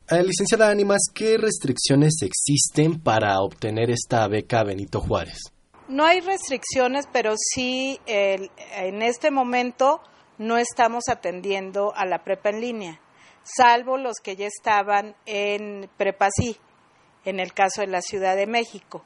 [0.08, 5.38] Eh, licenciada Ánimas, ¿qué restricciones existen para obtener esta beca Benito Juárez?
[5.88, 10.00] No hay restricciones, pero sí en este momento
[10.38, 13.00] no estamos atendiendo a la prepa en línea,
[13.42, 16.56] salvo los que ya estaban en prepa sí,
[17.24, 19.04] en el caso de la Ciudad de México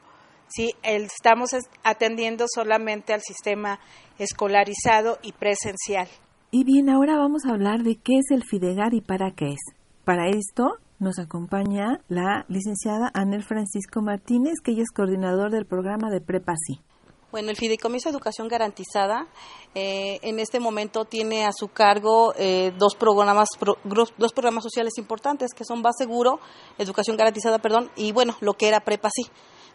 [0.49, 1.51] Sí, estamos
[1.83, 3.81] atendiendo solamente al sistema
[4.19, 6.09] escolarizado y presencial.
[6.51, 9.61] Y bien, ahora vamos a hablar de qué es el FIDEGAR y para qué es.
[10.05, 16.11] Para esto nos acompaña la licenciada Anel Francisco Martínez, que ella es coordinador del programa
[16.11, 16.81] de PREPASI.
[17.33, 19.27] Bueno, el Fideicomiso de Educación Garantizada
[19.75, 23.49] eh, en este momento tiene a su cargo eh, dos programas
[23.85, 26.41] dos programas sociales importantes que son Base Seguro,
[26.79, 28.81] Educación Garantizada, perdón, y bueno, lo que era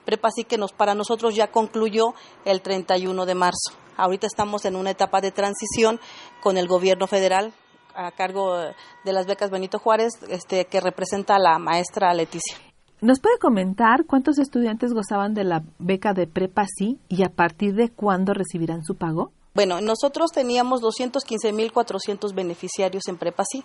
[0.06, 0.22] PREPASI.
[0.22, 2.14] PREPASI que nos para nosotros ya concluyó
[2.46, 3.72] el 31 de marzo.
[3.98, 6.00] Ahorita estamos en una etapa de transición
[6.42, 7.54] con el gobierno federal
[7.96, 8.58] a cargo
[9.04, 12.58] de las becas Benito Juárez, este, que representa a la maestra Leticia.
[13.02, 17.74] ¿Nos puede comentar cuántos estudiantes gozaban de la beca de Prepa Sí y a partir
[17.74, 19.32] de cuándo recibirán su pago?
[19.54, 23.64] Bueno, nosotros teníamos 215.400 beneficiarios en Prepa Sí,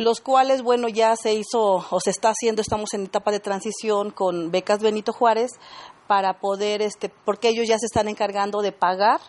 [0.00, 4.10] los cuales, bueno, ya se hizo o se está haciendo, estamos en etapa de transición
[4.10, 5.52] con becas Benito Juárez
[6.06, 9.20] para poder, este, porque ellos ya se están encargando de pagar,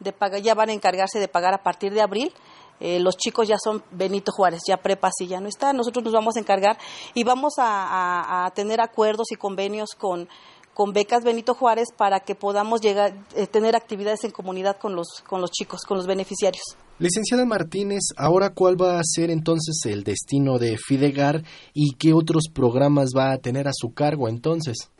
[0.00, 2.32] de pagar, ya van a encargarse de pagar a partir de abril
[2.80, 6.12] eh, los chicos ya son Benito Juárez, ya prepa sí ya no está, nosotros nos
[6.12, 6.78] vamos a encargar
[7.12, 10.28] y vamos a, tener acuerdos y convenios con,
[10.74, 15.22] con becas Benito Juárez para que podamos llegar eh, tener actividades en comunidad con los
[15.26, 16.76] con los chicos, con los beneficiarios.
[17.00, 22.46] Licenciada Martínez, ahora cuál va a ser entonces el destino de Fidegar y qué otros
[22.52, 24.90] programas va a tener a su cargo entonces?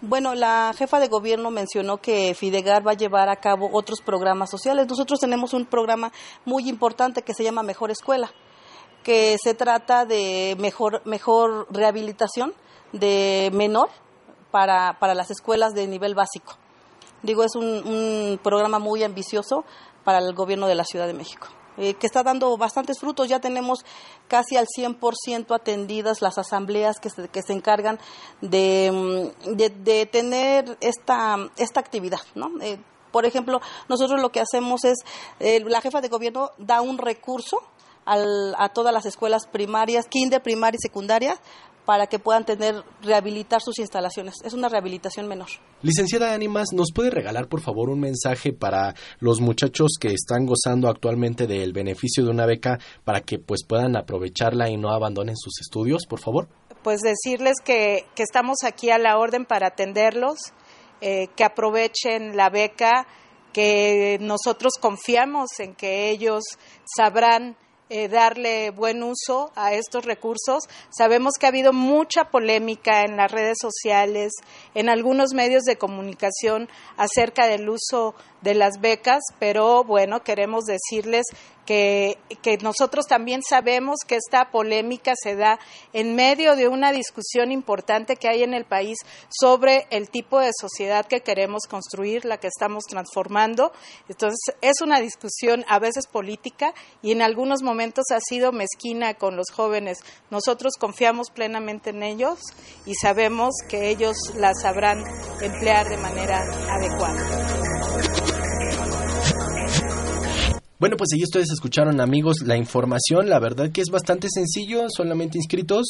[0.00, 4.50] Bueno, la jefa de gobierno mencionó que Fidegar va a llevar a cabo otros programas
[4.50, 4.86] sociales.
[4.88, 6.12] Nosotros tenemos un programa
[6.44, 8.30] muy importante que se llama Mejor Escuela,
[9.02, 12.54] que se trata de mejor, mejor rehabilitación
[12.92, 13.88] de menor
[14.52, 16.54] para, para las escuelas de nivel básico.
[17.24, 19.64] Digo, es un, un programa muy ambicioso
[20.08, 21.48] para el gobierno de la Ciudad de México.
[21.76, 23.28] Eh, que está dando bastantes frutos.
[23.28, 23.84] Ya tenemos
[24.26, 27.98] casi al 100% atendidas las asambleas que se, que se encargan
[28.40, 28.90] de,
[29.44, 32.20] mm, tener esta, esta actividad.
[32.34, 32.50] ¿no?
[32.62, 32.78] Eh,
[33.12, 34.96] por ejemplo, nosotros lo que hacemos es,
[35.40, 37.58] eh, la jefa de gobierno da un recurso
[38.06, 41.38] al, a todas las escuelas primarias, kinder, primaria y secundaria,
[41.88, 44.34] para que puedan tener, rehabilitar sus instalaciones.
[44.44, 45.48] Es una rehabilitación menor.
[45.80, 50.90] Licenciada Ánimas, ¿nos puede regalar por favor un mensaje para los muchachos que están gozando
[50.90, 55.62] actualmente del beneficio de una beca para que pues puedan aprovecharla y no abandonen sus
[55.62, 56.46] estudios, por favor?
[56.82, 60.40] Pues decirles que, que estamos aquí a la orden para atenderlos,
[61.00, 63.06] eh, que aprovechen la beca,
[63.54, 66.44] que nosotros confiamos en que ellos
[66.84, 67.56] sabrán
[67.90, 70.64] eh, darle buen uso a estos recursos.
[70.90, 74.32] Sabemos que ha habido mucha polémica en las redes sociales,
[74.74, 81.26] en algunos medios de comunicación acerca del uso de las becas, pero bueno, queremos decirles
[81.68, 85.58] que, nosotros también sabemos que esta polémica se da
[85.92, 88.96] en medio de una discusión importante que hay en el país
[89.28, 93.70] sobre el tipo de sociedad que queremos construir, la que estamos transformando.
[94.08, 99.36] Entonces, es una discusión a veces política y en algunos momentos ha sido mezquina con
[99.36, 99.98] los jóvenes.
[100.30, 102.38] Nosotros confiamos plenamente en ellos
[102.86, 105.04] y sabemos que ellos la sabrán
[105.42, 106.40] emplear de manera
[106.70, 107.67] adecuada.
[110.78, 115.36] Bueno, pues ahí ustedes escucharon amigos la información, la verdad que es bastante sencillo, solamente
[115.36, 115.88] inscritos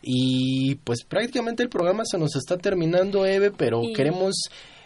[0.00, 4.34] y pues prácticamente el programa se nos está terminando, Eve, pero queremos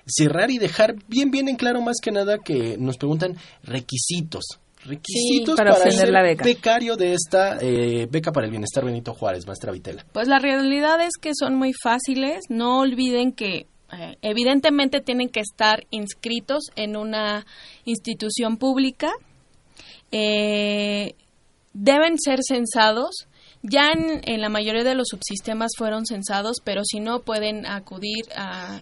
[0.06, 4.44] cerrar y dejar bien bien en claro más que nada que nos preguntan requisitos.
[4.84, 6.44] Requisitos para, ser la beca.
[6.44, 10.04] becario de esta eh, beca para el bienestar Benito Juárez, maestra Vitela.
[10.12, 12.40] Pues la realidad es que son muy fáciles.
[12.50, 17.46] No olviden que eh, evidentemente tienen que estar inscritos en una
[17.86, 19.10] institución pública
[20.16, 21.16] eh,
[21.72, 23.26] deben ser censados.
[23.62, 28.26] Ya en, la mayoría de los subsistemas fueron censados, pero si no pueden acudir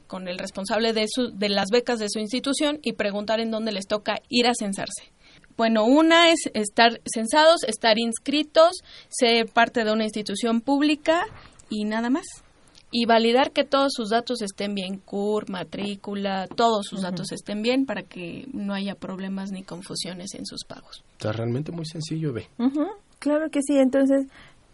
[0.08, 3.70] con el responsable de, su, de las becas de su institución y preguntar en dónde
[3.70, 5.12] les toca ir a censarse.
[5.56, 11.26] Bueno, una es estar censados, estar inscritos, ser parte de una institución pública
[11.70, 12.26] y nada más
[12.92, 17.86] y validar que todos sus datos estén bien, CUR, matrícula, todos sus datos estén bien
[17.86, 21.02] para que no haya problemas ni confusiones en sus pagos.
[21.12, 22.48] Está realmente muy sencillo, ve.
[23.18, 24.26] Claro que sí, entonces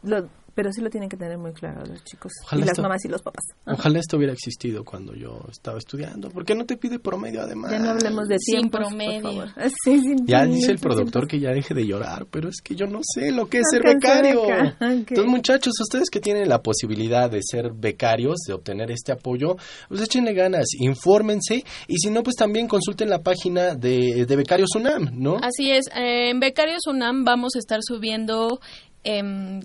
[0.02, 0.28] lo,
[0.58, 3.22] pero sí lo tienen que tener muy claro los chicos y las mamás y los
[3.22, 3.44] papás.
[3.64, 6.30] Ojalá esto hubiera existido cuando yo estaba estudiando.
[6.30, 7.70] ¿Por qué no te pide promedio además?
[7.70, 9.44] Ya no hablemos de tiempo, promedio.
[10.26, 13.30] ya dice el productor que ya deje de llorar, pero es que yo no sé
[13.30, 14.42] lo que es ser becario.
[14.80, 19.54] Entonces, muchachos, ustedes que tienen la posibilidad de ser becarios, de obtener este apoyo,
[19.88, 24.70] pues échenle ganas, infórmense y si no, pues también consulten la página de, de Becarios
[24.74, 25.36] UNAM, ¿no?
[25.36, 28.58] Así es, en Becarios UNAM vamos a estar subiendo...
[29.04, 29.60] Eh,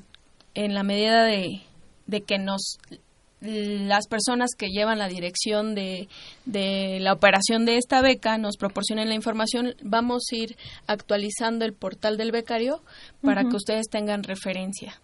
[0.53, 1.61] en la medida de,
[2.25, 2.77] que nos
[3.41, 6.07] las personas que llevan la dirección de,
[6.45, 11.73] de la operación de esta beca nos proporcionen la información, vamos a ir actualizando el
[11.73, 12.81] portal del becario
[13.21, 15.01] para que ustedes tengan referencia.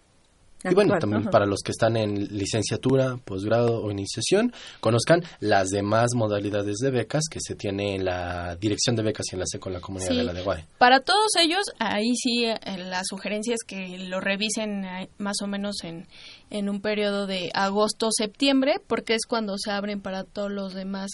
[0.62, 6.10] Y bueno, también para los que están en licenciatura, posgrado o iniciación, conozcan las demás
[6.14, 9.80] modalidades de becas que se tiene en la dirección de becas y enlace con la
[9.80, 10.16] comunidad Sí.
[10.18, 10.64] de la de Guay.
[10.78, 15.46] Para todos ellos, ahí sí, eh, la sugerencia es que lo revisen eh, más o
[15.46, 16.06] menos en,
[16.50, 21.10] en un periodo de agosto-septiembre, porque es cuando se abren para todos los demás,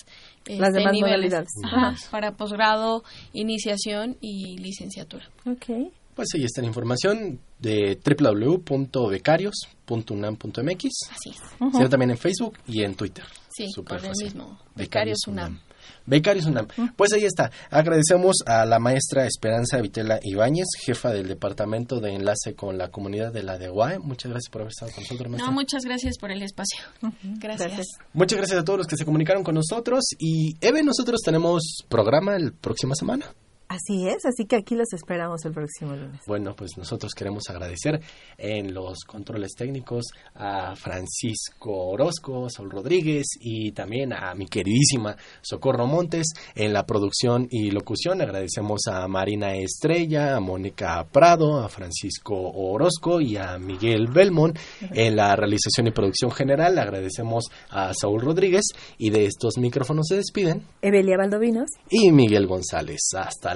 [0.46, 1.16] Las este, demás niveles.
[1.16, 1.48] modalidades.
[1.64, 2.10] Ajá, Ajá.
[2.10, 5.28] para posgrado, iniciación y licenciatura.
[5.46, 5.92] Ok.
[6.16, 10.84] Pues ahí está la información de www.becarios.unam.mx.
[11.10, 11.36] Así es.
[11.58, 13.26] Sino también en Facebook y en Twitter.
[13.54, 14.58] Sí, Súper con el mismo.
[14.74, 15.60] Becarios UNAM.
[16.06, 16.68] Becarios UNAM.
[16.96, 17.50] Pues ahí está.
[17.70, 23.30] Agradecemos a la maestra Esperanza Vitela Ibáñez, jefa del Departamento de Enlace con la Comunidad
[23.30, 23.98] de la de UAE.
[23.98, 25.50] Muchas gracias por haber estado con nosotros, maestra.
[25.50, 26.82] No, muchas gracias por el espacio.
[27.22, 27.88] Gracias.
[28.14, 30.02] Muchas gracias a todos los que se comunicaron con nosotros.
[30.18, 33.34] Y Eve, nosotros tenemos programa el próxima semana.
[33.68, 36.20] Así es, así que aquí los esperamos el próximo lunes.
[36.26, 38.00] Bueno, pues nosotros queremos agradecer
[38.38, 40.04] en los controles técnicos
[40.36, 47.48] a Francisco Orozco, Saúl Rodríguez y también a mi queridísima Socorro Montes en la producción
[47.50, 48.22] y locución.
[48.22, 54.56] Agradecemos a Marina Estrella, a Mónica Prado, a Francisco Orozco y a Miguel Belmont
[54.92, 56.78] en la realización y producción general.
[56.78, 58.64] Agradecemos a Saúl Rodríguez
[58.96, 61.68] y de estos micrófonos se despiden Evelia Valdovinos.
[61.90, 63.00] y Miguel González.
[63.16, 63.55] Hasta